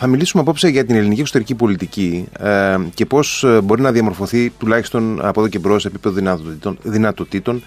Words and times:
Θα 0.00 0.06
μιλήσουμε 0.06 0.42
απόψε 0.42 0.68
για 0.68 0.84
την 0.84 0.96
ελληνική 0.96 1.20
εξωτερική 1.20 1.54
πολιτική 1.54 2.28
ε, 2.40 2.76
και 2.94 3.06
πώς 3.06 3.44
ε, 3.44 3.60
μπορεί 3.60 3.80
να 3.80 3.92
διαμορφωθεί 3.92 4.50
τουλάχιστον 4.50 5.26
από 5.26 5.40
εδώ 5.40 5.48
και 5.48 5.58
μπρος 5.58 5.82
σε 5.82 5.88
επίπεδο 5.88 6.14
δυνατοτήτων, 6.14 6.78
δυνατοτήτων. 6.82 7.62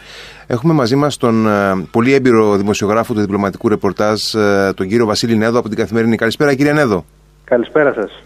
Έχουμε 0.47 0.73
μαζί 0.73 0.95
μας 0.95 1.17
τον 1.17 1.47
ε, 1.47 1.87
πολύ 1.91 2.13
έμπειρο 2.13 2.55
δημοσιογράφο 2.55 3.13
του 3.13 3.19
διπλωματικού 3.19 3.69
ρεπορτάζ, 3.69 4.33
ε, 4.33 4.73
τον 4.75 4.87
κύριο 4.87 5.05
Βασίλη 5.05 5.37
Νέδο 5.37 5.59
από 5.59 5.67
την 5.67 5.77
Καθημερινή. 5.77 6.15
Καλησπέρα, 6.15 6.55
κύριε 6.55 6.73
Νέδο. 6.73 7.05
Καλησπέρα 7.43 7.93
σας. 7.93 8.23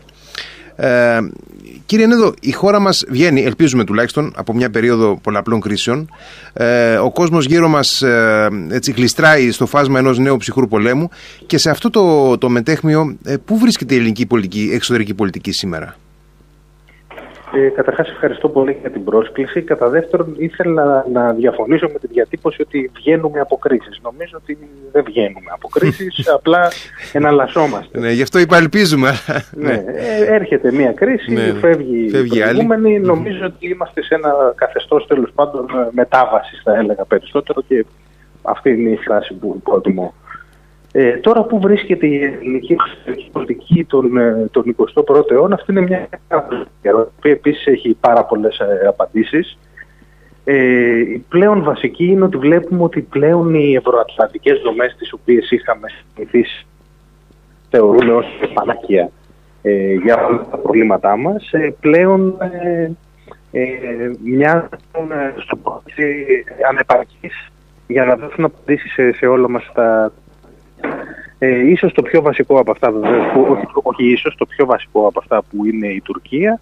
Ε, 0.75 1.19
κύριε 1.85 2.05
Νέδο, 2.05 2.33
η 2.41 2.51
χώρα 2.51 2.79
μας 2.79 3.05
βγαίνει, 3.07 3.41
ελπίζουμε 3.43 3.83
τουλάχιστον, 3.83 4.33
από 4.35 4.53
μια 4.53 4.69
περίοδο 4.69 5.19
πολλαπλών 5.21 5.61
κρίσεων. 5.61 6.09
Ε, 6.53 6.95
ο 6.95 7.11
κόσμος 7.11 7.45
γύρω 7.45 7.67
μας 7.67 8.01
ε, 8.01 8.49
έτσι 8.69 8.91
γλιστράει 8.91 9.51
στο 9.51 9.65
φάσμα 9.65 9.99
ενός 9.99 10.17
νέου 10.17 10.37
ψυχρού 10.37 10.67
πολέμου 10.67 11.09
και 11.45 11.57
σε 11.57 11.69
αυτό 11.69 11.89
το, 11.89 12.37
το 12.37 12.49
μετέχμιο, 12.49 13.17
ε, 13.25 13.37
πού 13.37 13.57
βρίσκεται 13.57 13.93
η 13.93 13.97
ελληνική 13.97 14.25
πολιτική, 14.25 14.69
εξωτερική 14.73 15.13
πολιτική 15.13 15.51
σήμερα; 15.51 15.95
Ε, 17.55 17.69
Καταρχάς, 17.69 18.09
ευχαριστώ 18.09 18.49
πολύ 18.49 18.77
για 18.81 18.89
την 18.89 19.03
πρόσκληση. 19.03 19.61
Κατά 19.61 19.89
δεύτερον, 19.89 20.35
ήθελα 20.37 21.05
να 21.13 21.33
διαφωνήσω 21.33 21.87
με 21.93 21.99
τη 21.99 22.07
διατύπωση 22.07 22.61
ότι 22.61 22.91
βγαίνουμε 22.95 23.39
από 23.39 23.57
κρίσεις. 23.57 23.99
Νομίζω 24.03 24.37
ότι 24.41 24.57
δεν 24.91 25.03
βγαίνουμε 25.03 25.51
από 25.53 25.67
κρίσεις, 25.67 26.27
απλά 26.37 26.71
εναλλασσόμαστε. 27.13 27.99
Ναι, 27.99 28.11
γι' 28.11 28.21
αυτό 28.21 28.39
είπα 28.39 28.57
ελπίζουμε. 28.57 29.11
ναι, 29.51 29.83
ε, 29.85 30.33
έρχεται 30.33 30.71
μια 30.71 30.91
κρίση, 30.91 31.33
ναι, 31.33 31.41
φεύγει, 31.41 32.09
φεύγει 32.09 32.37
η 32.37 32.41
προηγούμενη. 32.41 32.99
Νομίζω 32.99 33.45
ότι 33.45 33.67
είμαστε 33.67 34.03
σε 34.03 34.15
ένα 34.15 34.53
καθεστώς 34.55 35.07
τέλος 35.07 35.31
πάντων 35.35 35.65
μετάβασης, 35.91 36.61
θα 36.63 36.75
έλεγα 36.75 37.05
περισσότερο 37.05 37.61
και 37.67 37.85
αυτή 38.41 38.69
είναι 38.69 38.89
η 38.89 38.97
φράση 38.97 39.33
που 39.33 39.61
προτιμώ. 39.63 40.13
Ε, 40.97 41.17
τώρα 41.17 41.43
που 41.43 41.59
βρίσκεται 41.59 42.07
η 42.07 42.23
ελληνική 42.23 42.75
πολιτική 43.31 43.85
τον, 43.85 44.17
ε, 44.17 44.47
τον 44.51 44.75
21ο 44.77 45.31
αιώνα, 45.31 45.55
αυτή 45.55 45.71
είναι 45.71 45.81
μια 45.81 46.09
ερώτηση, 46.81 47.11
που 47.21 47.27
επίσης 47.27 47.65
έχει 47.65 47.97
πάρα 47.99 48.25
πολλές 48.25 48.59
ε, 48.59 48.87
απαντήσεις. 48.87 49.57
Ε, 50.43 50.99
η 50.99 51.25
πλέον 51.29 51.63
βασική 51.63 52.05
είναι 52.05 52.23
ότι 52.23 52.37
βλέπουμε 52.37 52.83
ότι 52.83 53.01
πλέον 53.01 53.53
οι 53.53 53.73
ευρωατλαντικές 53.73 54.59
δομές 54.59 54.95
τις 54.97 55.13
οποίες 55.13 55.51
είχαμε 55.51 55.87
συνηθίσει 56.13 56.65
θεωρούμε 57.69 58.13
ως 58.13 58.25
πανάκια 58.53 59.09
ε, 59.61 59.93
για 59.93 60.25
όλα 60.25 60.47
τα 60.51 60.57
προβλήματά 60.57 61.17
μας, 61.17 61.51
ε, 61.51 61.75
πλέον 61.79 62.35
ε, 62.39 62.91
ε, 63.51 63.61
μοιάζουν 64.23 64.69
στο 65.37 65.81
ανεπαρκής 66.69 67.51
για 67.87 68.05
να 68.05 68.15
δώσουν 68.15 68.43
απαντήσεις 68.43 68.93
σε, 68.93 69.13
σε 69.13 69.25
όλα 69.25 69.49
μας 69.49 69.71
τα 69.73 70.11
ε, 71.45 71.69
ίσως 71.69 71.93
το 71.93 72.01
πιο 72.01 72.21
βασικό 72.21 72.59
από 72.59 72.71
αυτά, 72.71 72.93
όχι, 73.49 73.65
όχι 73.83 74.11
ίσως, 74.11 74.35
το 74.35 74.45
πιο 74.45 74.65
βασικό 74.65 75.07
από 75.07 75.19
αυτά 75.19 75.43
που 75.49 75.65
είναι 75.65 75.87
η 75.87 76.01
Τουρκία 76.01 76.59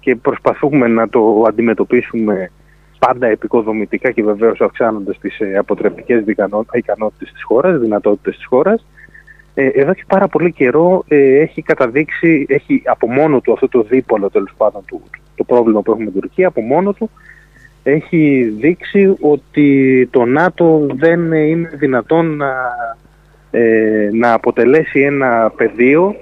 και 0.00 0.16
προσπαθούμε 0.16 0.86
να 0.86 1.08
το 1.08 1.44
αντιμετωπίσουμε 1.48 2.50
πάντα 2.98 3.26
επικοδομητικά 3.26 4.10
και 4.10 4.22
βεβαίως 4.22 4.60
αυξάνοντας 4.60 5.18
τις 5.18 5.40
ε, 5.40 5.56
αποτρεπτικές 5.56 6.22
ικανότητες 6.72 7.32
της 7.32 7.42
χώρας, 7.42 7.80
δυνατότητες 7.80 8.36
της 8.36 8.46
χώρας. 8.46 8.86
Ε, 9.54 9.66
εδώ 9.66 9.94
και 9.94 10.04
πάρα 10.06 10.28
πολύ 10.28 10.52
καιρό 10.52 11.04
ε, 11.08 11.40
έχει 11.40 11.62
καταδείξει, 11.62 12.46
έχει 12.48 12.82
από 12.84 13.10
μόνο 13.10 13.40
του 13.40 13.52
αυτό 13.52 13.68
το 13.68 13.82
δίπολο 13.82 14.30
τέλος 14.30 14.52
πάντων 14.56 14.82
του, 14.86 15.02
το 15.34 15.44
πρόβλημα 15.44 15.82
που 15.82 15.90
έχουμε 15.90 16.04
με 16.04 16.10
την 16.10 16.20
Τουρκία, 16.20 16.48
από 16.48 16.60
μόνο 16.60 16.92
του 16.92 17.10
έχει 17.82 18.54
δείξει 18.58 19.16
ότι 19.20 20.08
το 20.10 20.24
ΝΑΤΟ 20.24 20.86
δεν 20.94 21.32
είναι 21.32 21.70
δυνατόν 21.74 22.36
να 22.36 22.52
ε, 23.50 24.08
να 24.12 24.32
αποτελέσει 24.32 25.00
ένα 25.00 25.52
πεδίο 25.56 26.16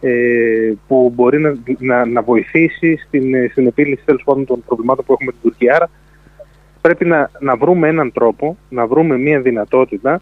ε, 0.00 0.72
που 0.86 1.12
μπορεί 1.14 1.40
να, 1.40 1.54
να, 1.78 2.06
να 2.06 2.22
βοηθήσει 2.22 2.96
στην, 3.06 3.50
στην 3.50 3.66
επίλυση 3.66 4.02
τέλος 4.04 4.22
πάντων 4.24 4.44
των 4.44 4.62
προβλημάτων 4.66 5.04
που 5.04 5.12
έχουμε 5.12 5.30
στην 5.30 5.50
Τουρκία. 5.50 5.74
Άρα 5.74 5.90
πρέπει 6.80 7.04
να, 7.04 7.30
να 7.40 7.56
βρούμε 7.56 7.88
έναν 7.88 8.12
τρόπο, 8.12 8.56
να 8.68 8.86
βρούμε 8.86 9.18
μια 9.18 9.40
δυνατότητα 9.40 10.20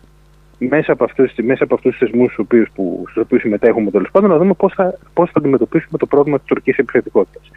μέσα 0.59 0.93
από 0.93 1.05
αυτούς, 1.05 1.33
μέσα 1.43 1.65
από 1.65 1.75
αυτούς 1.75 1.97
τους 1.97 2.09
θεσμούς 2.09 2.33
στους 2.33 2.45
οποίους, 2.45 2.69
που, 2.75 3.05
στους 3.09 3.23
οποίους 3.23 3.41
συμμετέχουμε 3.41 3.91
τέλος 3.91 4.11
πάντων 4.11 4.31
να 4.31 4.39
δούμε 4.39 4.53
πώς 4.55 4.73
θα, 4.75 4.99
πώς 5.15 5.31
θα 5.31 5.39
αντιμετωπίσουμε 5.39 5.99
το 5.99 6.07
πρόβλημα 6.07 6.39
της 6.39 6.47
τουρκικής 6.47 6.77
επιθετικότητας. 6.77 7.51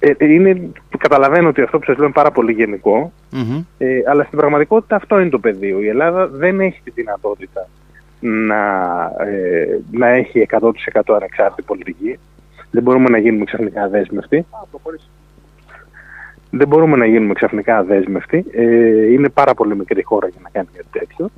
Ε, 0.00 0.12
είναι, 0.18 0.70
καταλαβαίνω 0.98 1.48
ότι 1.48 1.62
αυτό 1.62 1.78
που 1.78 1.84
σας 1.84 1.96
λέω 1.96 2.04
είναι 2.04 2.14
πάρα 2.14 2.30
πολύ 2.30 2.56
ε, 3.78 4.00
αλλά 4.06 4.24
στην 4.24 4.38
πραγματικότητα 4.38 4.96
αυτό 4.96 5.20
είναι 5.20 5.30
το 5.30 5.38
πεδίο. 5.38 5.80
Η 5.80 5.88
Ελλάδα 5.88 6.26
δεν 6.28 6.60
έχει 6.60 6.80
τη 6.84 6.90
δυνατότητα 6.90 7.68
να, 8.22 8.64
ε, 9.18 9.78
να 9.90 10.08
έχει 10.08 10.38
100% 10.40 11.14
ανεξάρτητη 11.14 11.62
πολιτική. 11.62 12.18
Δεν 12.70 12.82
μπορούμε 12.82 13.08
να 13.08 13.18
γίνουμε 13.18 13.44
ξαφνικά 13.44 13.82
αδέσμευτοι. 13.82 14.46
Δεν 16.50 16.68
μπορούμε 16.68 16.96
να 16.96 17.06
γίνουμε 17.06 17.32
ξαφνικά 17.32 17.76
αδέσμευτοι. 17.76 18.44
Ε, 18.50 19.12
είναι 19.12 19.28
πάρα 19.28 19.54
πολύ 19.54 19.76
μικρή 19.76 20.02
χώρα 20.02 20.28
για 20.28 20.40
να 20.42 20.48
κάνει 20.48 20.68
κάτι 20.72 21.32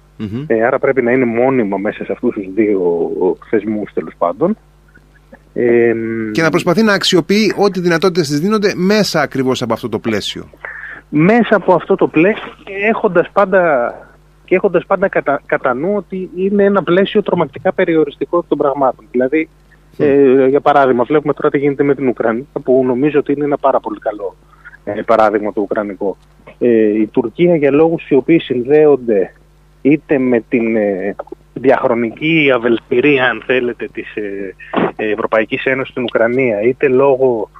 Ε, 0.47 0.65
άρα 0.65 0.79
πρέπει 0.79 1.03
να 1.03 1.13
είναι 1.13 1.25
μόνιμο 1.25 1.77
μέσα 1.77 2.05
σε 2.05 2.13
αυτούς 2.13 2.35
τους 2.35 2.55
δύο 2.55 3.03
θεσμούς 3.51 3.93
τέλος 3.93 4.15
πάντων. 4.19 4.57
Ε, 5.55 5.95
και 6.33 6.43
να 6.43 6.51
προσπαθεί 6.51 6.83
να 6.83 6.93
αξιοποιεί 6.93 7.55
ό,τι 7.57 7.81
δυνατότητες 7.81 8.29
της 8.29 8.41
δίνονται 8.41 8.73
μέσα 8.77 9.21
ακριβώς 9.21 9.63
από 9.63 9.73
αυτό 9.73 9.89
το 9.89 9.99
πλαίσιο. 9.99 10.49
Μέσα 11.09 11.57
από 11.57 11.75
αυτό 11.75 11.95
το 11.95 12.07
πλαίσιο 12.07 12.53
έχοντας 12.89 13.31
πάντα 13.33 13.93
και 14.45 14.55
έχοντας 14.55 14.87
πάντα 14.87 15.09
κατα, 15.09 15.43
κατά 15.47 15.75
νου 15.75 15.93
ότι 15.97 16.31
είναι 16.37 16.65
ένα 16.65 16.83
πλαίσιο 16.83 17.23
τρομακτικά 17.23 17.73
περιοριστικό 17.73 18.45
των 18.49 18.59
πραγμάτων. 18.59 19.07
Δηλαδή, 19.11 19.49
ε, 19.99 20.47
για 20.47 20.61
παράδειγμα, 20.61 21.05
βλέπουμε 21.05 21.33
τώρα 21.33 21.51
τι 21.51 21.59
γίνεται 21.59 21.83
με 21.83 21.95
την 21.95 22.09
Ουκρανία, 22.09 22.45
που 22.65 22.83
νομίζω 22.87 23.19
ότι 23.19 23.33
είναι 23.33 23.45
ένα 23.45 23.59
πάρα 23.59 23.81
πολύ 23.81 23.99
καλό 23.99 24.37
ε, 24.85 25.03
παράδειγμα 25.03 25.53
το 25.53 25.61
Ουκρανικό. 25.61 26.17
Ε, 26.59 26.69
η 27.01 27.07
Τουρκία 27.07 27.57
για 27.57 27.71
λόγους 27.71 28.09
οι 28.09 28.15
οποίοι 28.15 28.39
συνδέονται 28.39 29.33
είτε 29.83 30.19
με 30.19 30.41
την 30.49 30.77
ε, 30.77 31.15
διαχρονική 31.55 32.51
αβελτηρία, 32.55 33.25
αν 33.25 33.43
θέλετε, 33.47 33.89
της 33.93 34.15
ε, 34.17 34.55
Ευρωπαϊκής 34.97 35.65
Ένωσης 35.65 35.91
στην 35.91 36.03
Ουκρανία, 36.03 36.61
είτε 36.61 36.89
λόγω 36.89 37.51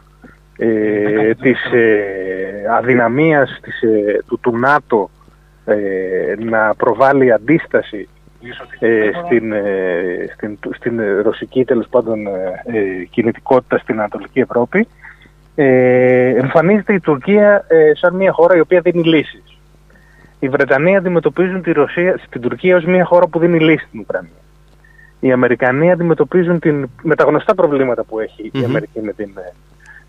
ε, 0.57 1.35
της 1.35 1.65
ε, 1.73 2.03
αδυναμίας 2.77 3.61
της, 3.63 3.81
του, 4.27 4.39
του 4.43 4.59
ΝΑΤΟ 4.59 5.11
ε, 5.65 6.35
να 6.39 6.75
προβάλλει 6.75 7.33
αντίσταση 7.33 8.09
ε, 8.79 9.11
στην, 9.25 9.53
ε, 9.53 9.63
στην, 10.35 10.59
στην 10.75 11.01
ρωσική 11.23 11.65
τέλος 11.65 11.87
πάντων 11.91 12.27
ε, 12.27 13.05
κινητικότητα 13.11 13.79
στην 13.79 13.99
Ανατολική 13.99 14.41
Ευρώπη 14.41 14.89
ε, 15.55 16.29
εμφανίζεται 16.29 16.93
η 16.93 17.01
Τουρκία 17.01 17.67
σαν 18.01 18.15
μια 18.15 18.33
χώρα 18.33 18.57
η 18.57 18.61
οποία 18.61 18.81
δίνει 18.81 19.03
λύσεις. 19.03 19.59
Οι 20.39 20.49
Βρετανοί 20.49 20.97
αντιμετωπίζουν 20.97 21.63
τη 21.63 21.73
Ρωσία, 21.73 22.21
στην 22.27 22.41
Τουρκία 22.41 22.77
ως 22.77 22.85
μια 22.85 23.05
χώρα 23.05 23.27
που 23.27 23.39
δίνει 23.39 23.59
λύσεις 23.59 23.89
στην 23.89 24.01
Ουκρανία. 24.01 24.31
Οι 25.21 25.33
Αμερικανοί 25.33 25.93
αντιμετωπίζουν 25.93 26.59
την, 26.59 26.89
με 27.03 27.15
τα 27.15 27.25
γνωστά 27.25 27.55
προβλήματα 27.55 28.05
που 28.05 28.21
εχει 28.21 28.51
η 28.53 28.65
Αμερική 28.65 29.01
με 29.01 29.13
την, 29.13 29.31
ε, 29.37 29.53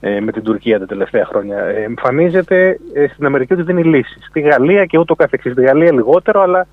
με 0.01 0.31
την 0.31 0.43
Τουρκία 0.43 0.79
τα 0.79 0.85
τελευταία 0.85 1.25
χρόνια. 1.25 1.57
Ε, 1.57 1.83
εμφανίζεται 1.83 2.79
ε, 2.93 3.07
στην 3.07 3.25
Αμερική 3.25 3.53
ότι 3.53 3.61
δίνει 3.61 3.83
λύσεις. 3.83 4.25
Στη 4.29 4.39
Γαλλία 4.39 4.85
και 4.85 4.97
ούτω 4.97 5.15
καθεξής. 5.15 5.51
Στη 5.51 5.61
Γαλλία 5.61 5.93
λιγότερο, 5.93 6.41
αλλά 6.41 6.67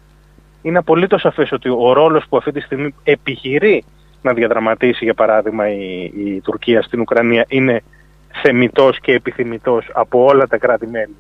είναι 0.62 0.78
απολύτως 0.78 1.20
σαφέ 1.20 1.48
ότι 1.50 1.68
ο 1.68 1.92
ρόλος 1.92 2.26
που 2.28 2.36
αυτή 2.36 2.52
τη 2.52 2.60
στιγμή 2.60 2.94
επιχειρεί 3.02 3.84
να 4.22 4.32
διαδραματίσει, 4.32 5.04
για 5.04 5.14
παράδειγμα, 5.14 5.68
η, 5.68 6.02
η 6.02 6.40
Τουρκία 6.40 6.82
στην 6.82 7.00
Ουκρανία 7.00 7.44
είναι 7.48 7.82
θεμητός 8.42 9.00
και 9.00 9.12
επιθυμητός 9.12 9.90
από 9.92 10.24
όλα 10.24 10.46
τα 10.46 10.58
κράτη-μέλη, 10.58 11.16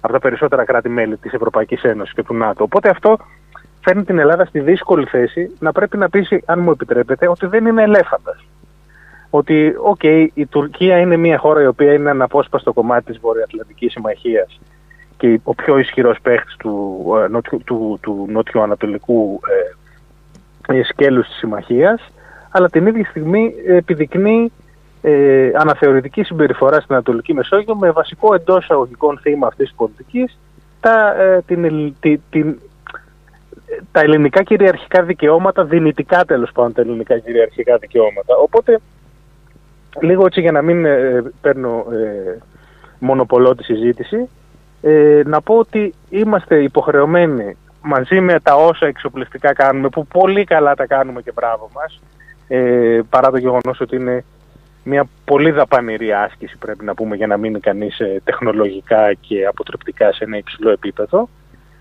από 0.00 0.12
τα 0.12 0.18
περισσότερα 0.18 0.64
κράτη-μέλη 0.64 1.16
της 1.16 1.32
Ευρωπαϊκής 1.32 1.82
Ένωσης 1.82 2.14
και 2.14 2.22
του 2.22 2.34
ΝΑΤΟ. 2.34 2.64
Οπότε 2.64 2.88
αυτό 2.88 3.18
φέρνει 3.80 4.04
την 4.04 4.18
Ελλάδα 4.18 4.44
στη 4.44 4.60
δύσκολη 4.60 5.06
θέση 5.06 5.56
να 5.58 5.72
πρέπει 5.72 5.96
να 5.96 6.08
πείσει, 6.08 6.42
αν 6.46 6.60
μου 6.60 6.70
επιτρέπετε, 6.70 7.28
ότι 7.28 7.46
δεν 7.46 7.66
είναι 7.66 7.82
ελέφαντας 7.82 8.44
ότι 9.34 9.74
okay, 9.92 10.26
η 10.34 10.46
Τουρκία 10.46 10.98
είναι 10.98 11.16
μια 11.16 11.38
χώρα 11.38 11.62
η 11.62 11.66
οποία 11.66 11.92
είναι 11.92 12.10
ένα 12.10 12.24
απόσπαστο 12.24 12.72
κομμάτι 12.72 13.04
της 13.04 13.18
Βορειοατλαντικής 13.18 13.92
Συμμαχίας 13.92 14.60
και 15.16 15.40
ο 15.44 15.54
πιο 15.54 15.78
ισχυρός 15.78 16.18
παίχτης 16.22 16.56
του, 16.56 17.04
ε, 17.34 17.58
του, 17.64 17.98
του 18.00 18.26
νοτιοανατολικού 18.30 19.40
ε, 20.68 20.78
ε, 20.78 20.82
σκέλους 20.82 21.26
της 21.26 21.36
Συμμαχίας, 21.36 22.02
αλλά 22.50 22.68
την 22.68 22.86
ίδια 22.86 23.04
στιγμή 23.04 23.54
επιδεικνύει 23.66 24.52
ε, 25.02 25.50
αναθεωρητική 25.54 26.22
συμπεριφορά 26.22 26.80
στην 26.80 26.94
Ανατολική 26.94 27.34
Μεσόγειο 27.34 27.76
με 27.76 27.90
βασικό 27.90 28.34
εντός 28.34 28.70
αγωγικών 28.70 29.18
θύμα 29.18 29.46
αυτής 29.46 29.66
της 29.66 29.76
πολιτικής 29.76 30.38
τα, 30.80 31.22
ε, 31.22 31.42
την, 31.46 31.94
την, 32.30 32.60
τα 33.92 34.00
ελληνικά 34.00 34.42
κυριαρχικά 34.42 35.02
δικαιώματα, 35.02 35.64
δυνητικά 35.64 36.24
τέλος 36.24 36.52
πάντων 36.52 36.72
τα 36.72 36.80
ελληνικά 36.80 37.18
κυριαρχικά 37.18 37.76
δικαιώματα. 37.76 38.36
Οπότε 38.36 38.80
λίγο 40.00 40.26
έτσι 40.26 40.40
για 40.40 40.52
να 40.52 40.62
μην 40.62 40.84
ε, 40.84 41.22
παίρνω 41.40 41.86
ε, 41.92 42.38
μονοπολό 42.98 43.54
τη 43.54 43.64
συζήτηση, 43.64 44.28
ε, 44.80 45.22
να 45.24 45.40
πω 45.40 45.54
ότι 45.54 45.94
είμαστε 46.08 46.62
υποχρεωμένοι 46.62 47.56
μαζί 47.82 48.20
με 48.20 48.40
τα 48.40 48.54
όσα 48.54 48.86
εξοπλιστικά 48.86 49.52
κάνουμε, 49.52 49.88
που 49.88 50.06
πολύ 50.06 50.44
καλά 50.44 50.74
τα 50.74 50.86
κάνουμε 50.86 51.22
και 51.22 51.32
μπράβο 51.34 51.70
μας, 51.74 52.00
ε, 52.48 53.00
παρά 53.10 53.30
το 53.30 53.36
γεγονός 53.36 53.80
ότι 53.80 53.96
είναι 53.96 54.24
μια 54.84 55.08
πολύ 55.24 55.50
δαπανηρή 55.50 56.12
άσκηση 56.12 56.56
πρέπει 56.58 56.84
να 56.84 56.94
πούμε 56.94 57.16
για 57.16 57.26
να 57.26 57.36
μείνει 57.36 57.60
κανείς 57.60 57.98
ε, 57.98 58.20
τεχνολογικά 58.24 59.14
και 59.20 59.46
αποτρεπτικά 59.46 60.12
σε 60.12 60.24
ένα 60.24 60.36
υψηλό 60.36 60.70
επίπεδο. 60.70 61.28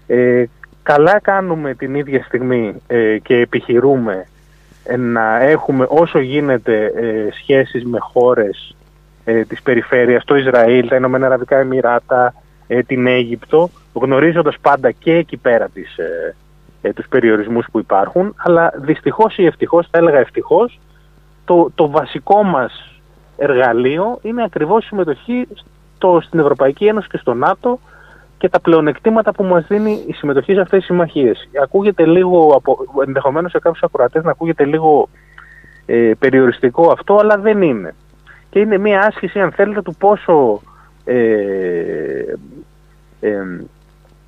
Ε, 0.07 0.43
καλά 0.83 1.19
κάνουμε 1.19 1.73
την 1.73 1.95
ίδια 1.95 2.23
στιγμή 2.23 2.81
ε, 2.87 3.17
και 3.17 3.35
επιχειρούμε 3.35 4.25
να 4.97 5.41
έχουμε 5.41 5.85
όσο 5.89 6.19
γίνεται 6.19 6.91
σχέσεις 7.41 7.85
με 7.85 7.97
χώρες 7.99 8.75
της 9.47 9.61
περιφέρειας, 9.61 10.23
το 10.23 10.35
Ισραήλ, 10.35 10.87
τα 10.87 10.95
Ηνωμένα 10.95 11.25
Αραβικά 11.25 11.57
Εμμυράτα, 11.57 12.33
την 12.87 13.07
Αίγυπτο, 13.07 13.69
γνωρίζοντας 13.93 14.55
πάντα 14.61 14.91
και 14.91 15.15
εκεί 15.15 15.37
πέρα 15.37 15.69
τις, 15.69 15.95
τους 16.95 17.07
περιορισμούς 17.07 17.65
που 17.71 17.79
υπάρχουν, 17.79 18.35
αλλά 18.37 18.73
δυστυχώς 18.75 19.37
ή 19.37 19.45
ευτυχώς, 19.45 19.87
θα 19.91 19.97
έλεγα 19.97 20.19
ευτυχώς, 20.19 20.79
το, 21.45 21.71
το 21.75 21.89
βασικό 21.89 22.43
μας 22.43 23.01
εργαλείο 23.37 24.19
είναι 24.21 24.43
ακριβώς 24.43 24.83
η 24.83 24.87
συμμετοχή 24.87 25.47
στο, 25.95 26.21
στην 26.23 26.39
Ευρωπαϊκή 26.39 26.85
Ένωση 26.85 27.07
και 27.07 27.17
στο 27.17 27.33
ΝΑΤΟ 27.33 27.79
και 28.41 28.49
τα 28.49 28.59
πλεονεκτήματα 28.59 29.31
που 29.31 29.43
μας 29.43 29.65
δίνει 29.67 30.03
η 30.07 30.13
συμμετοχή 30.13 30.53
σε 30.53 30.61
αυτές 30.61 30.77
τις 30.77 30.87
συμμαχίες. 30.87 31.49
Ακούγεται 31.63 32.05
λίγο, 32.05 32.53
από, 32.55 32.77
ενδεχομένως 33.05 33.51
σε 33.51 33.59
κάποιους 33.59 33.83
ακροατές 33.83 34.23
να 34.23 34.31
ακούγεται 34.31 34.65
λίγο 34.65 35.09
ε, 35.85 36.11
περιοριστικό 36.19 36.91
αυτό, 36.91 37.15
αλλά 37.15 37.37
δεν 37.37 37.61
είναι. 37.61 37.95
Και 38.49 38.59
είναι 38.59 38.77
μια 38.77 38.99
άσκηση, 38.99 39.39
αν 39.39 39.51
θέλετε, 39.51 39.81
του 39.81 39.95
πόσο 39.95 40.61
ε, 41.05 42.23
ε, 43.19 43.41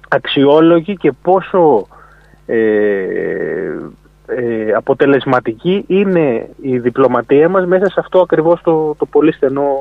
αξιόλογη 0.09 0.97
και 0.97 1.11
πόσο 1.11 1.87
ε, 2.45 3.77
ε, 4.25 4.73
αποτελεσματική 4.73 5.83
είναι 5.87 6.49
η 6.61 6.79
διπλωματία 6.79 7.49
μας 7.49 7.65
μέσα 7.65 7.85
σε 7.85 7.99
αυτό 7.99 8.19
ακριβώς 8.19 8.61
το, 8.61 8.95
το 8.95 9.05
πολύ 9.05 9.33
στενό 9.33 9.75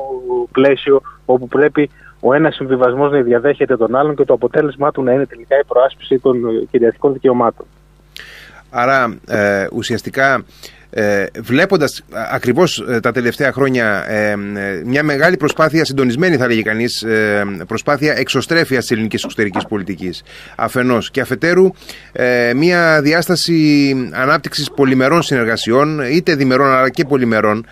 πλαίσιο 0.51 1.01
όπου 1.25 1.47
πρέπει 1.47 1.89
ο 2.19 2.33
ένας 2.33 2.55
συμβιβασμός 2.55 3.11
να 3.11 3.21
διαδέχεται 3.21 3.77
τον 3.77 3.95
άλλον 3.95 4.15
και 4.15 4.25
το 4.25 4.33
αποτέλεσμά 4.33 4.91
του 4.91 5.03
να 5.03 5.11
είναι 5.11 5.25
τελικά 5.25 5.59
η 5.59 5.63
προάσπιση 5.67 6.19
των 6.19 6.67
κυριαρχικών 6.71 7.13
δικαιωμάτων. 7.13 7.65
Άρα 8.69 9.17
ε, 9.27 9.67
ουσιαστικά 9.73 10.43
ε, 10.95 11.25
βλέποντας 11.39 12.03
ακριβώς 12.31 12.85
ε, 12.89 12.99
τα 12.99 13.11
τελευταία 13.11 13.51
χρόνια 13.51 14.05
ε, 14.09 14.35
μια 14.85 15.03
μεγάλη 15.03 15.37
προσπάθεια 15.37 15.85
συντονισμένη 15.85 16.37
θα 16.37 16.47
λέγει 16.47 16.63
κανείς 16.63 17.01
ε, 17.01 17.45
προσπάθεια 17.67 18.13
εξωστρέφειας 18.17 18.81
της 18.81 18.91
ελληνικής 18.91 19.23
εξωτερικής 19.23 19.65
πολιτικής 19.65 20.23
αφενός. 20.55 21.11
Και 21.11 21.21
αφετέρου 21.21 21.71
μια 22.55 23.01
διάσταση 23.01 23.95
ανάπτυξης 24.13 24.71
πολυμερών 24.71 25.21
συνεργασιών 25.21 25.99
είτε 25.99 26.35
διμερών 26.35 26.71
αλλά 26.71 26.89
και 26.89 27.05
πολυμερών 27.05 27.65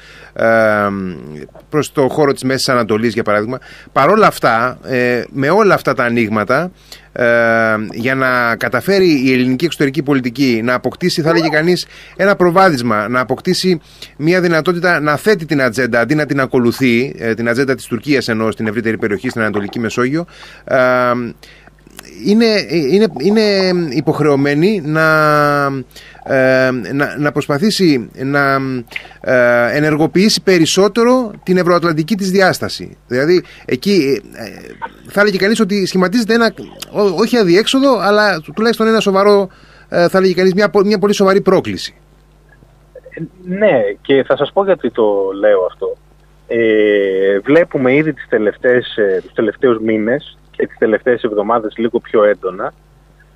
προς 1.70 1.92
το 1.92 2.08
χώρο 2.08 2.34
της 2.34 2.44
Μέσης 2.44 2.70
Ανατολής 2.70 3.14
για 3.14 3.24
παράδειγμα. 3.24 3.60
Παρόλα 3.92 4.28
αυτά 4.28 4.80
με 5.30 5.50
όλα 5.50 5.74
αυτά 5.74 5.94
τα 5.94 6.04
ανοίγματα 6.04 6.72
ε, 7.14 7.26
για 7.92 8.16
να 8.16 8.56
καταφέρει 8.56 9.28
η 9.28 9.34
ελληνική 9.34 9.66
εξωτερική 9.66 10.04
πολιτική 10.04 10.62
να 10.64 10.74
αποκτήσει, 10.74 11.22
θα 11.22 11.30
έλεγε 11.30 11.48
κανείς, 11.48 11.86
ένα 12.16 12.36
προβάδισμα, 12.36 13.08
να 13.12 13.20
αποκτήσει 13.20 13.80
μια 14.18 14.42
δυνατότητα 14.42 15.00
να 15.00 15.16
θέτει 15.16 15.46
την 15.46 15.62
ατζέντα 15.62 16.00
αντί 16.00 16.16
να 16.16 16.26
την 16.26 16.40
ακολουθεί, 16.40 17.16
ε, 17.18 17.34
την 17.34 17.50
ατζέντα 17.50 17.76
της 17.76 17.86
Τουρκίας 17.86 18.28
ενώ 18.28 18.52
στην 18.52 18.68
ευρύτερη 18.68 18.98
περιοχή, 18.98 19.30
στην 19.30 19.42
Ανατολική 19.42 19.80
Μεσόγειο. 19.80 20.26
Ε, 20.64 20.78
είναι, 22.26 22.46
είναι, 22.92 23.08
είναι 23.18 23.74
υποχρεωμένη 23.90 24.82
να, 24.86 25.08
ε, 26.24 26.70
να, 26.94 27.16
να 27.18 27.32
προσπαθήσει 27.32 28.10
να 28.24 28.58
ε, 29.22 29.78
ενεργοποιήσει 29.78 30.42
περισσότερο 30.42 31.32
την 31.44 31.58
ευρωατλαντική 31.58 32.16
της 32.16 32.32
διάσταση. 32.32 32.98
Δηλαδή 33.08 33.44
εκεί 33.66 34.22
ε, 34.34 34.44
θα 35.10 35.22
έλεγε 35.22 35.38
κανείς 35.38 35.60
ότι 35.60 35.86
σχηματίζεται 35.86 36.34
ένα, 36.34 36.54
όχι 37.16 37.38
αδιέξοδο, 37.38 38.00
αλλά 38.00 38.40
τουλάχιστον 38.40 38.88
ένα 38.88 39.00
σοβαρό, 39.00 39.50
θα 39.90 40.18
έλεγε 40.18 40.34
κανείς 40.34 40.54
μια, 40.54 40.72
μια 40.86 41.00
πολύ 41.00 41.14
σοβαρή 41.14 41.42
πρόκληση. 41.42 41.96
Ναι, 43.44 43.82
και 44.02 44.24
θα 44.24 44.38
σας 44.38 44.52
πω 44.52 44.64
γιατί 44.64 44.92
το 44.92 45.32
λέω 45.40 45.66
αυτό. 45.66 45.98
Ε, 46.48 47.40
βλέπουμε 47.40 47.96
ήδη 47.96 48.14
τις 48.14 48.28
τελευταίες, 48.30 48.98
τους 49.24 49.34
τελευταίους 49.34 49.80
μήνες 49.80 50.38
και 50.52 50.68
τις 50.68 50.78
τελευταίες 50.78 51.24
εβδομάδες 51.24 51.78
λίγο 51.78 52.00
πιο 52.00 52.24
έντονα 52.24 52.74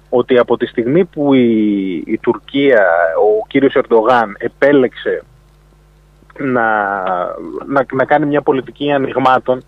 ότι 0.10 0.38
από 0.38 0.58
τη 0.58 0.66
στιγμή 0.66 1.06
που 1.06 1.34
η, 1.34 1.96
η 2.06 2.18
Τουρκία, 2.22 2.86
ο 3.18 3.46
κύριος 3.48 3.76
Ερντογάν 3.76 4.36
επέλεξε 4.38 5.24
να, 6.40 6.94
να, 7.66 7.86
να 7.92 8.06
κάνει 8.06 8.26
μια 8.26 8.42
πολιτική 8.42 8.92
ανοιγμάτων 8.92 9.64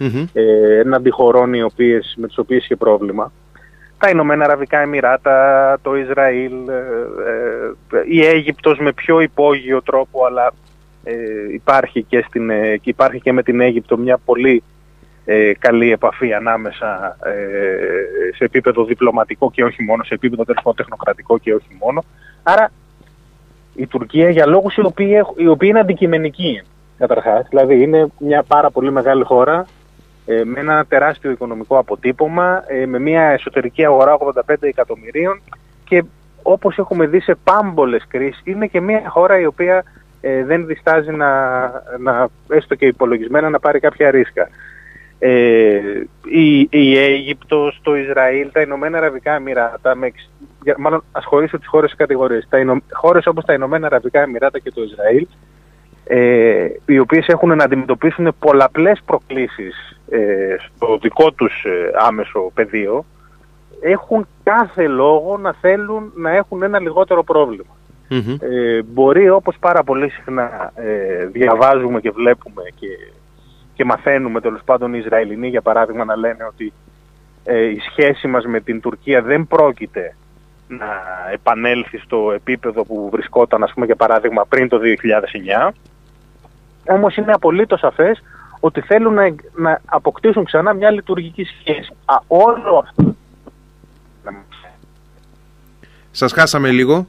mm-hmm. 0.00 0.24
ε, 0.32 0.78
έναντι 0.78 1.10
χωρών 1.10 1.54
οι 1.54 1.62
οποίες, 1.62 2.14
με 2.16 2.26
τις 2.26 2.38
οποίες 2.38 2.64
είχε 2.64 2.76
πρόβλημα, 2.76 3.32
τα 4.00 4.10
Ηνωμένα 4.10 4.44
Αραβικά 4.44 4.78
Εμμυράτα, 4.78 5.78
το 5.82 5.96
Ισραήλ, 5.96 6.52
ε, 6.68 7.96
ε, 7.96 8.02
η 8.08 8.24
Αίγυπτος 8.26 8.78
με 8.78 8.92
πιο 8.92 9.20
υπόγειο 9.20 9.82
τρόπο, 9.82 10.24
αλλά 10.26 10.52
ε, 11.04 11.14
υπάρχει, 11.52 12.02
και 12.02 12.24
στην, 12.28 12.50
ε, 12.50 12.80
υπάρχει 12.82 13.20
και 13.20 13.32
με 13.32 13.42
την 13.42 13.60
Αίγυπτο 13.60 13.96
μια 13.96 14.18
πολύ 14.24 14.62
ε, 15.24 15.52
καλή 15.58 15.92
επαφή 15.92 16.32
ανάμεσα 16.32 17.16
ε, 17.24 18.34
σε 18.36 18.44
επίπεδο 18.44 18.84
διπλωματικό 18.84 19.50
και 19.50 19.64
όχι 19.64 19.82
μόνο, 19.82 20.04
σε 20.04 20.14
επίπεδο 20.14 20.44
τεχνοκρατικό 20.74 21.38
και 21.38 21.54
όχι 21.54 21.76
μόνο. 21.80 22.04
Άρα 22.42 22.70
η 23.74 23.86
Τουρκία 23.86 24.30
για 24.30 24.46
λόγους 24.46 24.76
οι 24.76 24.80
οποίοι, 24.84 25.20
οι 25.36 25.46
οποίοι 25.46 25.68
είναι 25.70 25.80
αντικειμενικοί 25.80 26.62
καταρχάς, 26.98 27.46
δηλαδή 27.48 27.82
είναι 27.82 28.06
μια 28.18 28.42
πάρα 28.42 28.70
πολύ 28.70 28.92
μεγάλη 28.92 29.24
χώρα 29.24 29.66
ε, 30.26 30.44
με 30.44 30.60
ένα 30.60 30.84
τεράστιο 30.84 31.30
οικονομικό 31.30 31.78
αποτύπωμα, 31.78 32.64
ε, 32.66 32.86
με 32.86 32.98
μια 32.98 33.22
εσωτερική 33.22 33.84
αγορά 33.84 34.18
85 34.18 34.54
εκατομμυρίων 34.60 35.40
και 35.84 36.04
όπως 36.42 36.78
έχουμε 36.78 37.06
δει 37.06 37.20
σε 37.20 37.38
πάμπολες 37.44 38.04
κρίσεις 38.08 38.42
είναι 38.44 38.66
και 38.66 38.80
μια 38.80 39.02
χώρα 39.08 39.40
η 39.40 39.46
οποία 39.46 39.84
ε, 40.20 40.44
δεν 40.44 40.66
διστάζει 40.66 41.10
να, 41.10 41.62
να, 41.98 42.28
έστω 42.48 42.74
και 42.74 42.86
υπολογισμένα 42.86 43.48
να 43.48 43.60
πάρει 43.60 43.80
κάποια 43.80 44.10
ρίσκα. 44.10 44.48
Ε, 45.18 45.80
η, 46.24 46.68
η 46.70 46.98
Αίγυπτος, 46.98 47.80
το 47.82 47.96
Ισραήλ, 47.96 48.52
τα 48.52 48.60
Ηνωμένα 48.60 48.98
Αραβικά 48.98 49.34
Εμμυράτα, 49.34 49.94
με, 49.94 50.12
μάλλον 50.78 51.04
ας 51.12 51.24
χωρίσω 51.24 51.58
τις 51.58 51.66
χώρες 51.66 51.90
σε 51.90 51.96
κατηγορίες, 51.96 52.46
τα 52.48 52.58
Ινω, 52.58 52.82
χώρες 52.92 53.26
όπως 53.26 53.44
τα 53.44 53.52
Ηνωμένα 53.52 53.86
Αραβικά 53.86 54.20
Εμμυράτα 54.20 54.58
και 54.58 54.70
το 54.70 54.82
Ισραήλ, 54.82 55.26
ε, 56.12 56.68
οι 56.86 56.98
οποίες 56.98 57.26
έχουν 57.26 57.56
να 57.56 57.64
αντιμετωπίσουν 57.64 58.34
πολλαπλές 58.38 59.00
προκλήσεις 59.04 60.00
ε, 60.10 60.56
στο 60.58 60.98
δικό 61.02 61.32
τους 61.32 61.64
ε, 61.64 61.90
άμεσο 62.06 62.50
πεδίο, 62.54 63.04
έχουν 63.80 64.26
κάθε 64.42 64.88
λόγο 64.88 65.36
να 65.36 65.52
θέλουν 65.52 66.12
να 66.14 66.30
έχουν 66.30 66.62
ένα 66.62 66.80
λιγότερο 66.80 67.24
Ε, 68.40 68.82
μπορεί 68.82 69.30
όπως 69.30 69.56
πάρα 69.60 69.82
πολύ 69.82 70.10
συχνά 70.10 70.72
ε, 70.74 71.26
διαβάζουμε 71.26 72.00
και 72.00 72.10
βλέπουμε 72.10 72.62
και 72.78 72.88
και 73.74 73.84
μαθαίνουμε 73.84 74.40
τέλος 74.40 74.60
πάντων 74.64 74.94
οι 74.94 75.00
Ισραηλινοί 75.04 75.48
για 75.48 75.62
παράδειγμα 75.62 76.04
να 76.04 76.16
λένε 76.16 76.44
ότι 76.44 76.72
ε, 77.44 77.64
η 77.64 77.78
σχέση 77.90 78.26
μας 78.26 78.44
με 78.44 78.60
την 78.60 78.80
Τουρκία 78.80 79.22
δεν 79.22 79.46
πρόκειται 79.46 80.16
να 80.68 81.02
επανέλθει 81.32 81.98
στο 81.98 82.32
επίπεδο 82.34 82.84
που 82.84 83.08
βρισκόταν 83.12 83.62
ας 83.62 83.72
πούμε 83.72 83.86
για 83.86 83.96
παράδειγμα 83.96 84.46
πριν 84.48 84.68
το 84.68 84.80
2009 85.68 85.70
όμως 86.90 87.16
είναι 87.16 87.32
απολύτως 87.32 87.80
σαφές 87.80 88.22
ότι 88.60 88.80
θέλουν 88.80 89.14
να, 89.14 89.34
να 89.56 89.80
αποκτήσουν 89.84 90.44
ξανά 90.44 90.72
μια 90.72 90.90
λειτουργική 90.90 91.44
σχέση. 91.44 91.92
Α, 92.04 92.14
όλο 92.26 92.84
αυτό... 92.86 93.14
Σας 96.10 96.32
χάσαμε 96.32 96.70
λίγο. 96.70 97.06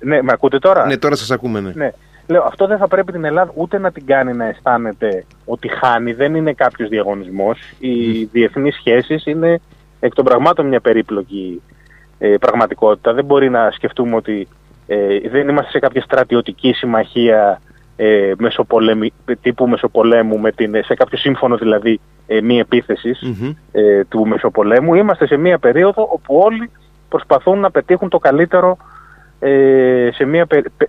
Ναι, 0.00 0.22
με 0.22 0.32
ακούτε 0.32 0.58
τώρα; 0.58 0.86
Ναι, 0.86 0.96
τώρα 0.96 1.16
σας 1.16 1.30
ακούμε, 1.30 1.60
ναι. 1.60 1.72
ναι. 1.74 1.90
Λέω, 2.26 2.42
αυτό 2.42 2.66
δεν 2.66 2.78
θα 2.78 2.88
πρέπει 2.88 3.12
την 3.12 3.24
Ελλάδα 3.24 3.52
ούτε 3.54 3.78
να 3.78 3.92
την 3.92 4.06
κάνει 4.06 4.32
να 4.32 4.44
αισθάνεται 4.44 5.24
ότι 5.44 5.68
χάνει. 5.68 6.12
Δεν 6.12 6.34
είναι 6.34 6.52
κάποιος 6.52 6.88
διαγωνισμός. 6.88 7.58
Οι 7.78 8.22
mm. 8.22 8.28
διεθνείς 8.32 8.74
σχέσεις 8.74 9.26
είναι 9.26 9.60
εκ 10.00 10.14
των 10.14 10.24
πραγμάτων 10.24 10.66
μια 10.66 10.80
περίπλοκη 10.80 11.62
ε, 12.18 12.34
πραγματικότητα. 12.40 13.12
Δεν 13.12 13.24
μπορεί 13.24 13.50
να 13.50 13.70
σκεφτούμε 13.70 14.16
ότι 14.16 14.48
ε, 14.86 15.28
δεν 15.28 15.48
είμαστε 15.48 15.70
σε 15.70 15.78
κάποια 15.78 16.02
στρατιωτική 16.02 16.72
συμμαχία 16.72 17.60
ε, 17.96 18.32
τύπου 19.40 19.68
Μεσοπολέμου, 19.68 20.38
με 20.38 20.52
την, 20.52 20.74
σε 20.84 20.94
κάποιο 20.94 21.18
σύμφωνο 21.18 21.56
δηλαδή 21.56 22.00
ε, 22.26 22.40
μη 22.40 22.58
επιθεσης 22.58 23.22
ε, 23.72 24.04
του 24.04 24.26
Μεσοπολέμου. 24.26 24.94
Είμαστε 24.94 25.26
σε 25.26 25.36
μια 25.36 25.58
περίοδο 25.58 26.08
όπου 26.12 26.36
όλοι 26.36 26.70
προσπαθούν 27.08 27.58
να 27.58 27.70
πετύχουν 27.70 28.08
το 28.08 28.18
καλύτερο 28.18 28.76
ε, 29.44 30.08
σε 30.12 30.24
μια 30.24 30.46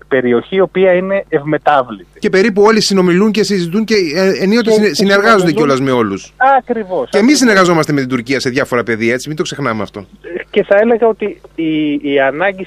περιοχή 0.08 0.56
η 0.56 0.60
οποία 0.60 0.94
είναι 0.94 1.26
ευμετάβλητη. 1.30 2.20
Και 2.20 2.30
περίπου 2.30 2.62
όλοι 2.62 2.82
συνομιλούν 2.82 3.32
και 3.32 3.44
συζητούν 3.44 3.84
και 3.84 3.96
ε, 4.16 4.44
ενίοτε 4.44 4.72
και 4.72 4.94
συνεργάζονται 4.94 5.52
κιόλας 5.52 5.82
με 5.82 5.92
όλους. 5.92 6.34
Ακριβώς. 6.58 7.10
Και 7.10 7.18
εμείς 7.18 7.38
συνεργαζόμαστε 7.38 7.94
με 7.94 8.00
την 8.00 8.10
Τουρκία 8.10 8.40
σε 8.40 8.50
διάφορα 8.50 8.84
πεδία, 8.84 9.14
έτσι, 9.14 9.28
μην 9.28 9.38
το 9.38 9.44
ξεχνάμε 9.44 9.82
αυτό. 9.82 10.06
Και 10.50 10.64
θα 10.64 10.76
έλεγα 10.80 11.08
ότι 11.08 11.42
η, 11.56 11.94
η, 11.94 12.20
ανάγκη, 12.20 12.66